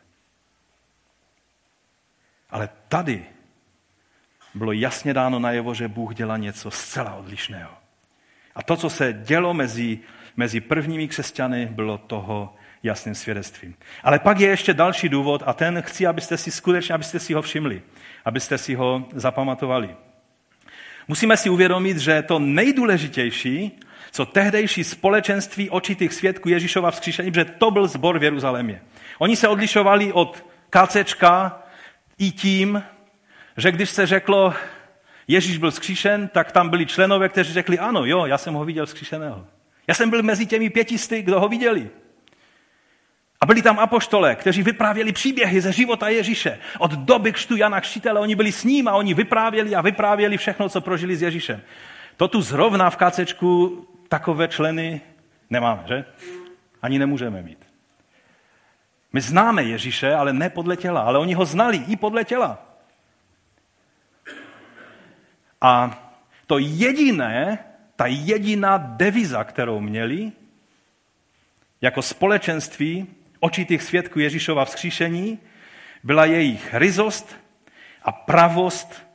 [2.50, 3.26] Ale tady
[4.54, 7.72] bylo jasně dáno najevo, že Bůh dělá něco zcela odlišného.
[8.56, 10.00] A to, co se dělo mezi,
[10.38, 13.76] mezi prvními křesťany, bylo toho jasným svědectvím.
[14.04, 17.42] Ale pak je ještě další důvod a ten chci, abyste si skutečně, abyste si ho
[17.42, 17.82] všimli,
[18.26, 19.96] abyste si ho zapamatovali.
[21.08, 23.80] Musíme si uvědomit, že to nejdůležitější,
[24.12, 28.82] co tehdejší společenství očitých svědků Ježíšova vzkříšení, že to byl zbor v Jeruzalémě.
[29.20, 31.64] Oni se odlišovali od kacečka
[32.18, 32.84] i tím,
[33.58, 34.54] že když se řeklo,
[35.28, 38.88] Ježíš byl zkříšen, tak tam byli členové, kteří řekli, ano, jo, já jsem ho viděl
[38.88, 39.46] zkříšeného.
[39.88, 41.90] Já jsem byl mezi těmi pětisty, kdo ho viděli.
[43.42, 46.60] A byli tam apoštole, kteří vyprávěli příběhy ze života Ježíše.
[46.80, 50.70] Od doby křtu Jana Křtitele oni byli s ním a oni vyprávěli a vyprávěli všechno,
[50.70, 51.62] co prožili s Ježíšem.
[52.18, 53.78] To tu zrovna v kácečku
[54.10, 55.02] takové členy
[55.50, 56.06] nemáme, že?
[56.82, 57.66] Ani nemůžeme mít.
[59.14, 62.66] My známe Ježíše, ale ne podle těla, ale oni ho znali i podle těla.
[65.62, 65.98] A
[66.48, 67.60] to jediné,
[67.96, 70.32] ta jediná deviza, kterou měli
[71.82, 73.08] jako společenství
[73.42, 75.40] očitých svědků Ježíšova vzkříšení
[76.04, 77.36] byla jejich ryzost
[78.04, 79.08] a pravost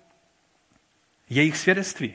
[1.31, 2.14] jejich svědectví.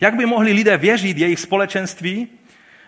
[0.00, 2.28] Jak by mohli lidé věřit jejich společenství,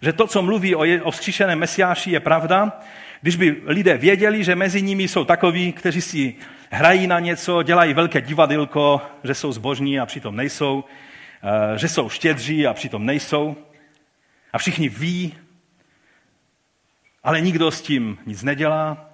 [0.02, 2.80] že to, co mluví o, je, o vzkříšeném mesiáši, je pravda,
[3.20, 6.34] když by lidé věděli, že mezi nimi jsou takoví, kteří si
[6.70, 10.84] hrají na něco, dělají velké divadilko, že jsou zbožní a přitom nejsou,
[11.74, 13.56] eh, že jsou štědří a přitom nejsou.
[14.52, 15.34] A všichni ví,
[17.28, 19.10] ale nikdo s tím nic nedělá.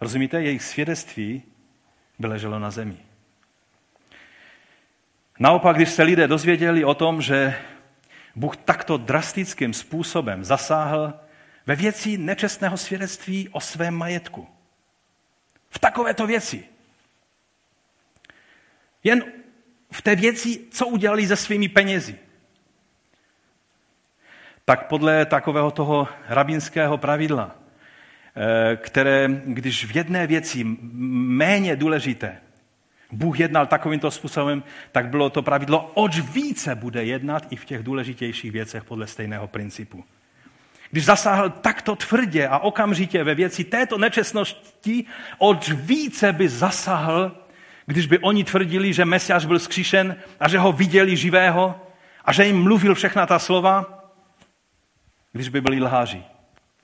[0.00, 0.42] Rozumíte?
[0.42, 1.42] Jejich svědectví
[2.18, 2.96] by leželo na zemi.
[5.38, 7.58] Naopak, když se lidé dozvěděli o tom, že
[8.36, 11.14] Bůh takto drastickým způsobem zasáhl
[11.66, 14.48] ve věci nečestného svědectví o svém majetku.
[15.70, 16.64] V takovéto věci.
[19.04, 19.24] Jen
[19.92, 22.18] v té věci, co udělali se svými penězi.
[24.64, 27.50] Tak podle takového toho rabinského pravidla,
[28.36, 32.36] eh, které, když v jedné věci méně důležité,
[33.12, 37.82] Bůh jednal takovýmto způsobem, tak bylo to pravidlo, oč více bude jednat i v těch
[37.82, 40.04] důležitějších věcech podle stejného principu.
[40.90, 45.04] Když zasáhl takto tvrdě a okamžitě ve věci této nečestnosti,
[45.38, 47.36] oč více by zasáhl,
[47.86, 51.80] když by oni tvrdili, že Mesiáš byl skříšen a že ho viděli živého
[52.24, 53.99] a že jim mluvil všechna ta slova,
[55.32, 56.24] když by byli lháři.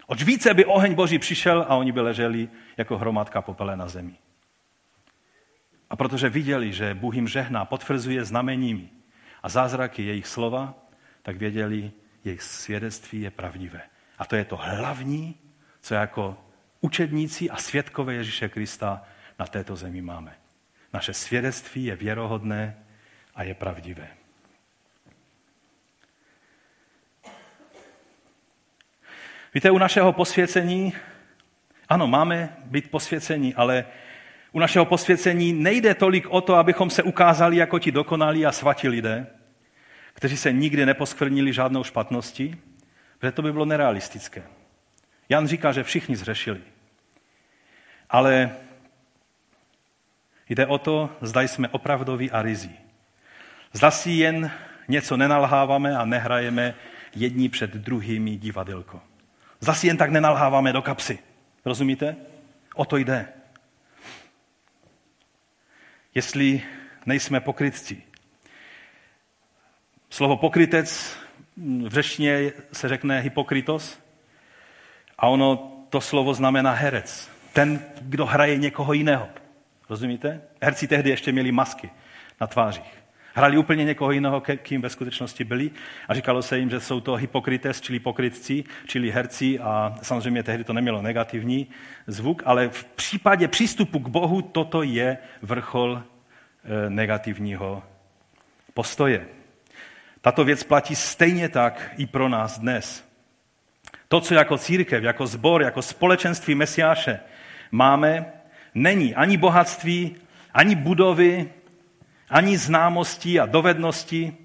[0.07, 4.15] Oč více by oheň Boží přišel a oni by leželi jako hromadka popele na zemi.
[5.91, 8.89] A protože viděli, že Bůh jim žehná, potvrzuje znameními
[9.43, 10.75] a zázraky jejich slova,
[11.23, 11.93] tak věděli,
[12.25, 13.81] jejich svědectví je pravdivé.
[14.19, 15.35] A to je to hlavní,
[15.81, 16.39] co jako
[16.81, 19.03] učedníci a svědkové Ježíše Krista
[19.39, 20.35] na této zemi máme.
[20.93, 22.77] Naše svědectví je věrohodné
[23.35, 24.09] a je pravdivé.
[29.57, 30.93] Víte, u našeho posvěcení,
[31.89, 33.85] ano, máme být posvěcení, ale
[34.53, 38.89] u našeho posvěcení nejde tolik o to, abychom se ukázali jako ti dokonalí a svatí
[38.89, 39.27] lidé,
[40.13, 42.57] kteří se nikdy neposkvrnili žádnou špatností,
[43.19, 44.43] protože to by bylo nerealistické.
[45.29, 46.61] Jan říká, že všichni zřešili.
[48.11, 48.51] Ale
[50.49, 52.77] jde o to, zda jsme opravdoví a rizí.
[53.73, 54.51] Zda si jen
[54.89, 56.75] něco nenalháváme a nehrajeme
[57.15, 59.01] jedni před druhými divadilko.
[59.67, 61.19] Zda si jen tak nenalháváme do kapsy.
[61.65, 62.17] Rozumíte?
[62.75, 63.29] O to jde.
[66.15, 66.63] Jestli
[67.07, 68.03] nejsme pokrytci.
[70.11, 71.17] Slovo pokrytec
[71.87, 73.99] v řečtině se řekne hypokritos
[75.19, 75.57] a ono
[75.91, 77.31] to slovo znamená herec.
[77.53, 79.29] Ten, kdo hraje někoho jiného.
[79.89, 80.43] Rozumíte?
[80.63, 81.91] Herci tehdy ještě měli masky
[82.41, 83.06] na tvářích.
[83.37, 85.71] Hrali úplně někoho jiného, kým ve skutečnosti byli
[86.09, 90.65] a říkalo se jim, že jsou to hypokrites, čili pokrytci, čili herci a samozřejmě tehdy
[90.65, 91.67] to nemělo negativní
[92.07, 97.83] zvuk, ale v případě přístupu k Bohu toto je vrchol eh, negativního
[98.75, 99.27] postoje.
[100.21, 103.09] Tato věc platí stejně tak i pro nás dnes.
[104.09, 107.21] To, co jako církev, jako sbor, jako společenství Mesiáše
[107.71, 108.33] máme,
[108.75, 110.17] není ani bohatství,
[110.55, 111.49] ani budovy,
[112.31, 114.37] ani známosti a dovednosti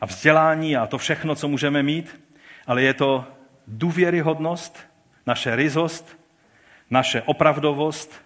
[0.00, 2.20] a vzdělání a to všechno, co můžeme mít,
[2.66, 3.24] ale je to
[3.66, 4.78] důvěryhodnost,
[5.26, 6.18] naše ryzost,
[6.90, 8.22] naše opravdovost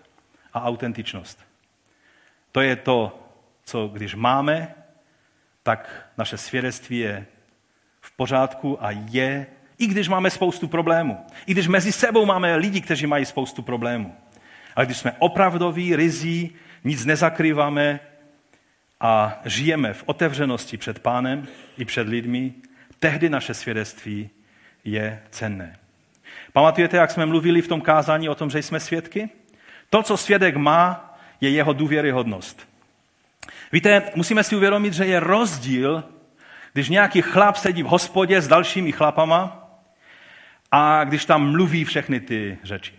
[0.53, 1.47] a autentičnost.
[2.53, 3.28] To je to,
[3.64, 4.74] co když máme,
[5.62, 7.26] tak naše svědectví je
[8.01, 9.47] v pořádku a je,
[9.78, 11.26] i když máme spoustu problémů.
[11.47, 14.16] I když mezi sebou máme lidi, kteří mají spoustu problémů.
[14.76, 18.01] Ale když jsme opravdoví, rizí, nic nezakrýváme
[19.01, 21.46] a žijeme v otevřenosti před pánem
[21.78, 22.53] i před lidmi,
[22.99, 24.30] tehdy naše svědectví
[24.84, 25.78] je cenné.
[26.53, 29.28] Pamatujete, jak jsme mluvili v tom kázání o tom, že jsme svědky?
[29.90, 32.68] To, co svědek má, je jeho důvěryhodnost.
[33.72, 36.05] Víte, musíme si uvědomit, že je rozdíl,
[36.72, 39.70] když nějaký chlap sedí v hospodě s dalšími chlapama
[40.72, 42.94] a když tam mluví všechny ty řeči.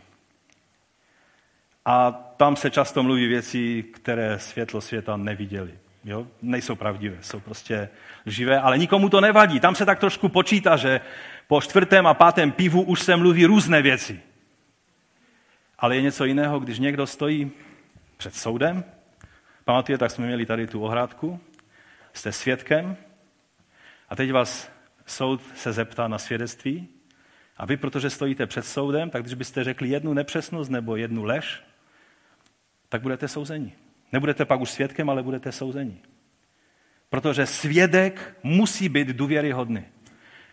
[1.86, 5.72] A tam se často mluví věci, které světlo světa neviděli.
[6.04, 6.28] Jo?
[6.42, 7.90] Nejsou pravdivé, jsou prostě
[8.26, 9.60] živé, ale nikomu to nevadí.
[9.60, 11.02] Tam se tak trošku počítá, že
[11.48, 14.22] po čtvrtém a pátém pivu už se mluví různé věci.
[15.80, 17.52] Ale je něco jiného, když někdo stojí
[18.18, 18.84] před soudem
[19.70, 21.40] pamatuje, tak jsme měli tady tu ohrádku,
[22.14, 22.98] jste svědkem
[24.10, 24.72] a teď vás
[25.06, 26.88] soud se zeptá na svědectví
[27.58, 31.64] a vy, protože stojíte před soudem, tak když byste řekli jednu nepřesnost nebo jednu lež,
[32.90, 33.74] tak budete souzeni.
[34.12, 35.98] Nebudete pak už svědkem, ale budete souzeni.
[37.10, 39.84] Protože svědek musí být důvěryhodný.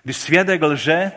[0.03, 1.13] Když svědek lže,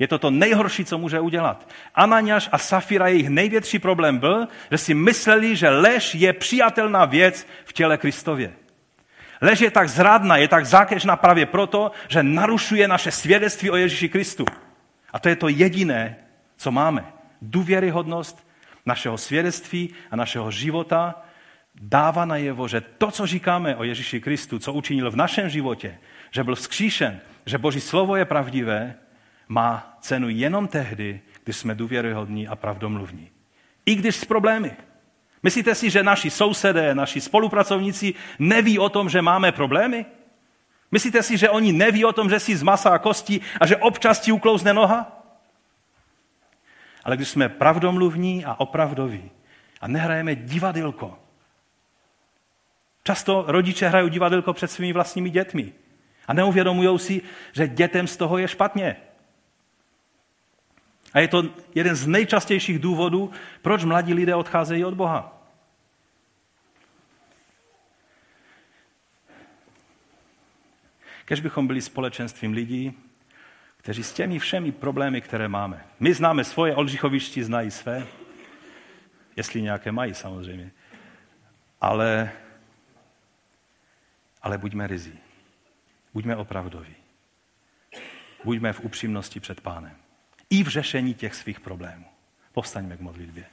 [0.00, 1.68] Je to to nejhorší, co může udělat.
[1.94, 7.46] Ananiáš a Safira, jejich největší problém byl, že si mysleli, že lež je přijatelná věc
[7.64, 8.52] v těle Kristově.
[9.40, 14.08] Lež je tak zradná, je tak zákeřná právě proto, že narušuje naše svědectví o Ježíši
[14.08, 14.44] Kristu.
[15.12, 16.16] A to je to jediné,
[16.56, 17.04] co máme.
[17.42, 18.46] Důvěryhodnost
[18.86, 21.22] našeho svědectví a našeho života
[21.74, 25.98] dává najevo, že to, co říkáme o Ježíši Kristu, co učinil v našem životě,
[26.30, 28.94] že byl vzkříšen, že Boží slovo je pravdivé,
[29.48, 33.30] má cenu jenom tehdy, když jsme důvěryhodní a pravdomluvní.
[33.86, 34.76] I když s problémy.
[35.42, 40.06] Myslíte si, že naši sousedé, naši spolupracovníci neví o tom, že máme problémy?
[40.92, 43.76] Myslíte si, že oni neví o tom, že si z masa a kostí a že
[43.76, 45.22] občas ti uklouzne noha?
[47.04, 49.30] Ale když jsme pravdomluvní a opravdoví
[49.80, 51.18] a nehrajeme divadilko,
[53.04, 55.72] často rodiče hrají divadilko před svými vlastními dětmi
[56.26, 57.22] a neuvědomují si,
[57.52, 58.96] že dětem z toho je špatně.
[61.12, 61.44] A je to
[61.74, 63.30] jeden z nejčastějších důvodů,
[63.62, 65.40] proč mladí lidé odcházejí od Boha.
[71.24, 72.98] Kež bychom byli společenstvím lidí,
[73.76, 75.86] kteří s těmi všemi problémy, které máme.
[76.00, 78.06] My známe svoje, Oldřichovišti znají své,
[79.36, 80.70] jestli nějaké mají samozřejmě.
[81.80, 82.32] Ale,
[84.42, 85.18] ale buďme rizí.
[86.14, 86.94] Buďme opravdoví.
[88.44, 89.96] Buďme v upřímnosti před pánem
[90.50, 92.04] i v řešení těch svých problémů.
[92.52, 93.44] Povstaňme k modlitbě.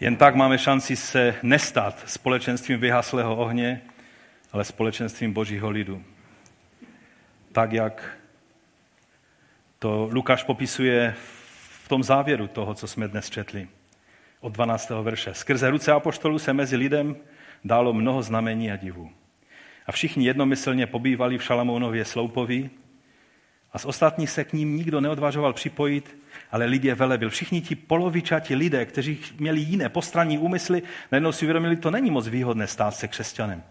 [0.00, 3.82] Jen tak máme šanci se nestat společenstvím vyhaslého ohně,
[4.52, 6.04] ale společenstvím božího lidu.
[7.52, 8.18] Tak, jak
[9.78, 11.14] to Lukáš popisuje
[11.82, 13.68] v tom závěru toho, co jsme dnes četli.
[14.40, 14.90] Od 12.
[14.90, 15.34] verše.
[15.34, 17.16] Skrze ruce apoštolů se mezi lidem
[17.64, 19.10] dálo mnoho znamení a divů.
[19.86, 22.70] A všichni jednomyslně pobývali v Šalamounově sloupoví
[23.72, 26.18] a z ostatních se k ním nikdo neodvažoval připojit,
[26.50, 27.30] ale lidé velebil.
[27.30, 30.82] Všichni ti polovičatí lidé, kteří měli jiné postranní úmysly,
[31.12, 33.62] najednou si uvědomili, to není moc výhodné stát se křesťanem.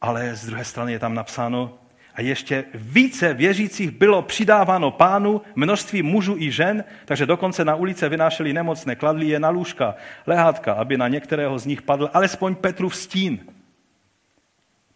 [0.00, 1.78] Ale z druhé strany je tam napsáno,
[2.18, 8.08] a ještě více věřících bylo přidáváno pánu, množství mužů i žen, takže dokonce na ulice
[8.08, 9.94] vynášeli nemocné, kladli je na lůžka,
[10.26, 13.38] lehátka, aby na některého z nich padl alespoň Petrův stín.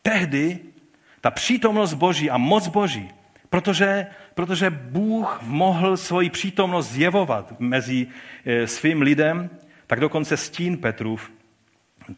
[0.02, 0.58] Tehdy
[1.20, 3.10] ta přítomnost Boží a moc Boží,
[3.50, 8.06] protože, protože Bůh mohl svoji přítomnost zjevovat mezi
[8.46, 9.50] eh, svým lidem,
[9.86, 11.30] tak dokonce stín Petrův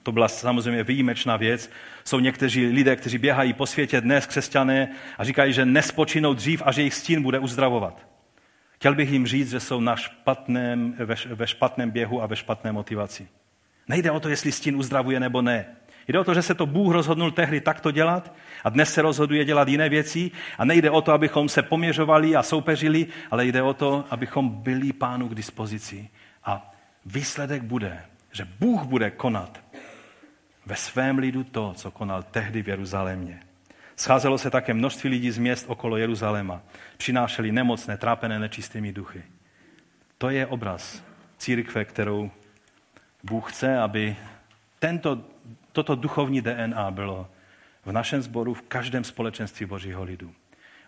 [0.02, 1.70] to byla samozřejmě výjimečná věc.
[2.04, 4.88] Jsou někteří lidé, kteří běhají po světě dnes, křesťané,
[5.18, 8.06] a říkají, že nespočinou dřív a že jejich stín bude uzdravovat.
[8.74, 12.72] Chtěl bych jim říct, že jsou na špatném, ve, ve špatném běhu a ve špatné
[12.72, 13.28] motivaci.
[13.88, 15.66] Nejde o to, jestli stín uzdravuje nebo ne.
[16.08, 18.34] Jde o to, že se to Bůh rozhodnul tehdy takto dělat
[18.64, 22.42] a dnes se rozhoduje dělat jiné věci a nejde o to, abychom se poměřovali a
[22.42, 26.08] soupeřili, ale jde o to, abychom byli pánu k dispozici.
[26.44, 26.72] A
[27.06, 29.63] výsledek bude, že Bůh bude konat
[30.66, 33.42] ve svém lidu to, co konal tehdy v Jeruzalémě.
[33.96, 36.62] Scházelo se také množství lidí z měst okolo Jeruzaléma.
[36.96, 39.22] Přinášeli nemocné, trápené nečistými duchy.
[40.18, 41.04] To je obraz
[41.38, 42.30] církve, kterou
[43.22, 44.16] Bůh chce, aby
[44.78, 45.24] tento,
[45.72, 47.28] toto duchovní DNA bylo
[47.84, 50.34] v našem sboru, v každém společenství Božího lidu.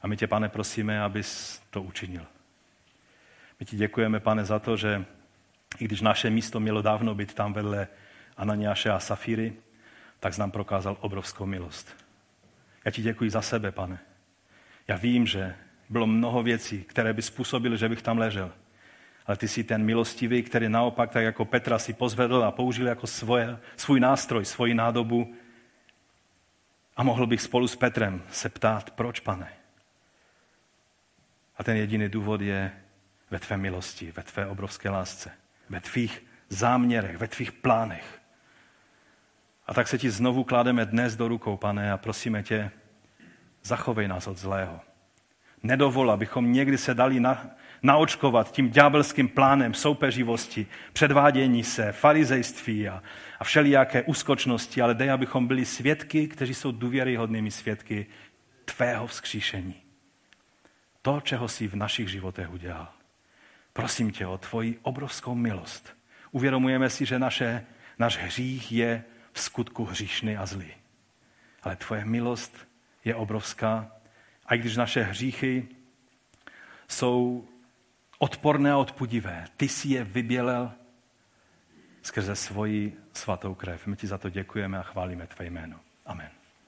[0.02, 2.26] A my tě, pane, prosíme, abys to učinil.
[3.60, 5.04] My ti děkujeme, pane, za to, že
[5.78, 7.88] i když naše místo mělo dávno být tam vedle
[8.36, 9.52] Ananiáše a Safíry,
[10.20, 11.96] tak jsi nám prokázal obrovskou milost.
[12.84, 13.98] Já ti děkuji za sebe, pane.
[14.88, 15.54] Já vím, že
[15.88, 18.52] bylo mnoho věcí, které by způsobily, že bych tam ležel.
[19.26, 23.06] Ale ty jsi ten milostivý, který naopak, tak jako Petra, si pozvedl a použil jako
[23.06, 25.34] svoje, svůj nástroj, svoji nádobu.
[26.96, 29.48] A mohl bych spolu s Petrem se ptát, proč, pane?
[31.56, 32.72] A ten jediný důvod je
[33.30, 35.32] ve tvé milosti, ve tvé obrovské lásce,
[35.68, 38.15] ve tvých záměrech, ve tvých plánech.
[39.66, 42.70] A tak se ti znovu kládeme dnes do rukou, pane, a prosíme tě,
[43.62, 44.80] zachovej nás od zlého.
[45.62, 47.50] Nedovol, abychom někdy se dali na,
[47.82, 53.02] naočkovat tím ďábelským plánem soupeřivosti, předvádění se, farizejství a,
[53.40, 58.06] a všelijaké úskočnosti, ale dej, abychom byli svědky, kteří jsou důvěryhodnými svědky
[58.64, 59.74] tvého vzkříšení.
[61.02, 62.88] To, čeho jsi v našich životech udělal.
[63.72, 65.96] Prosím tě o tvoji obrovskou milost.
[66.30, 67.66] Uvědomujeme si, že naše,
[67.98, 69.04] náš hřích je
[69.36, 70.72] v skutku hříšný a zlý.
[71.62, 72.68] Ale tvoje milost
[73.04, 73.92] je obrovská.
[74.46, 75.68] A i když naše hříchy
[76.88, 77.48] jsou
[78.18, 80.72] odporné a odpudivé, ty si je vybělel
[82.02, 83.86] skrze svoji svatou krev.
[83.86, 85.80] My ti za to děkujeme a chválíme tvé jméno.
[86.06, 86.30] Amen.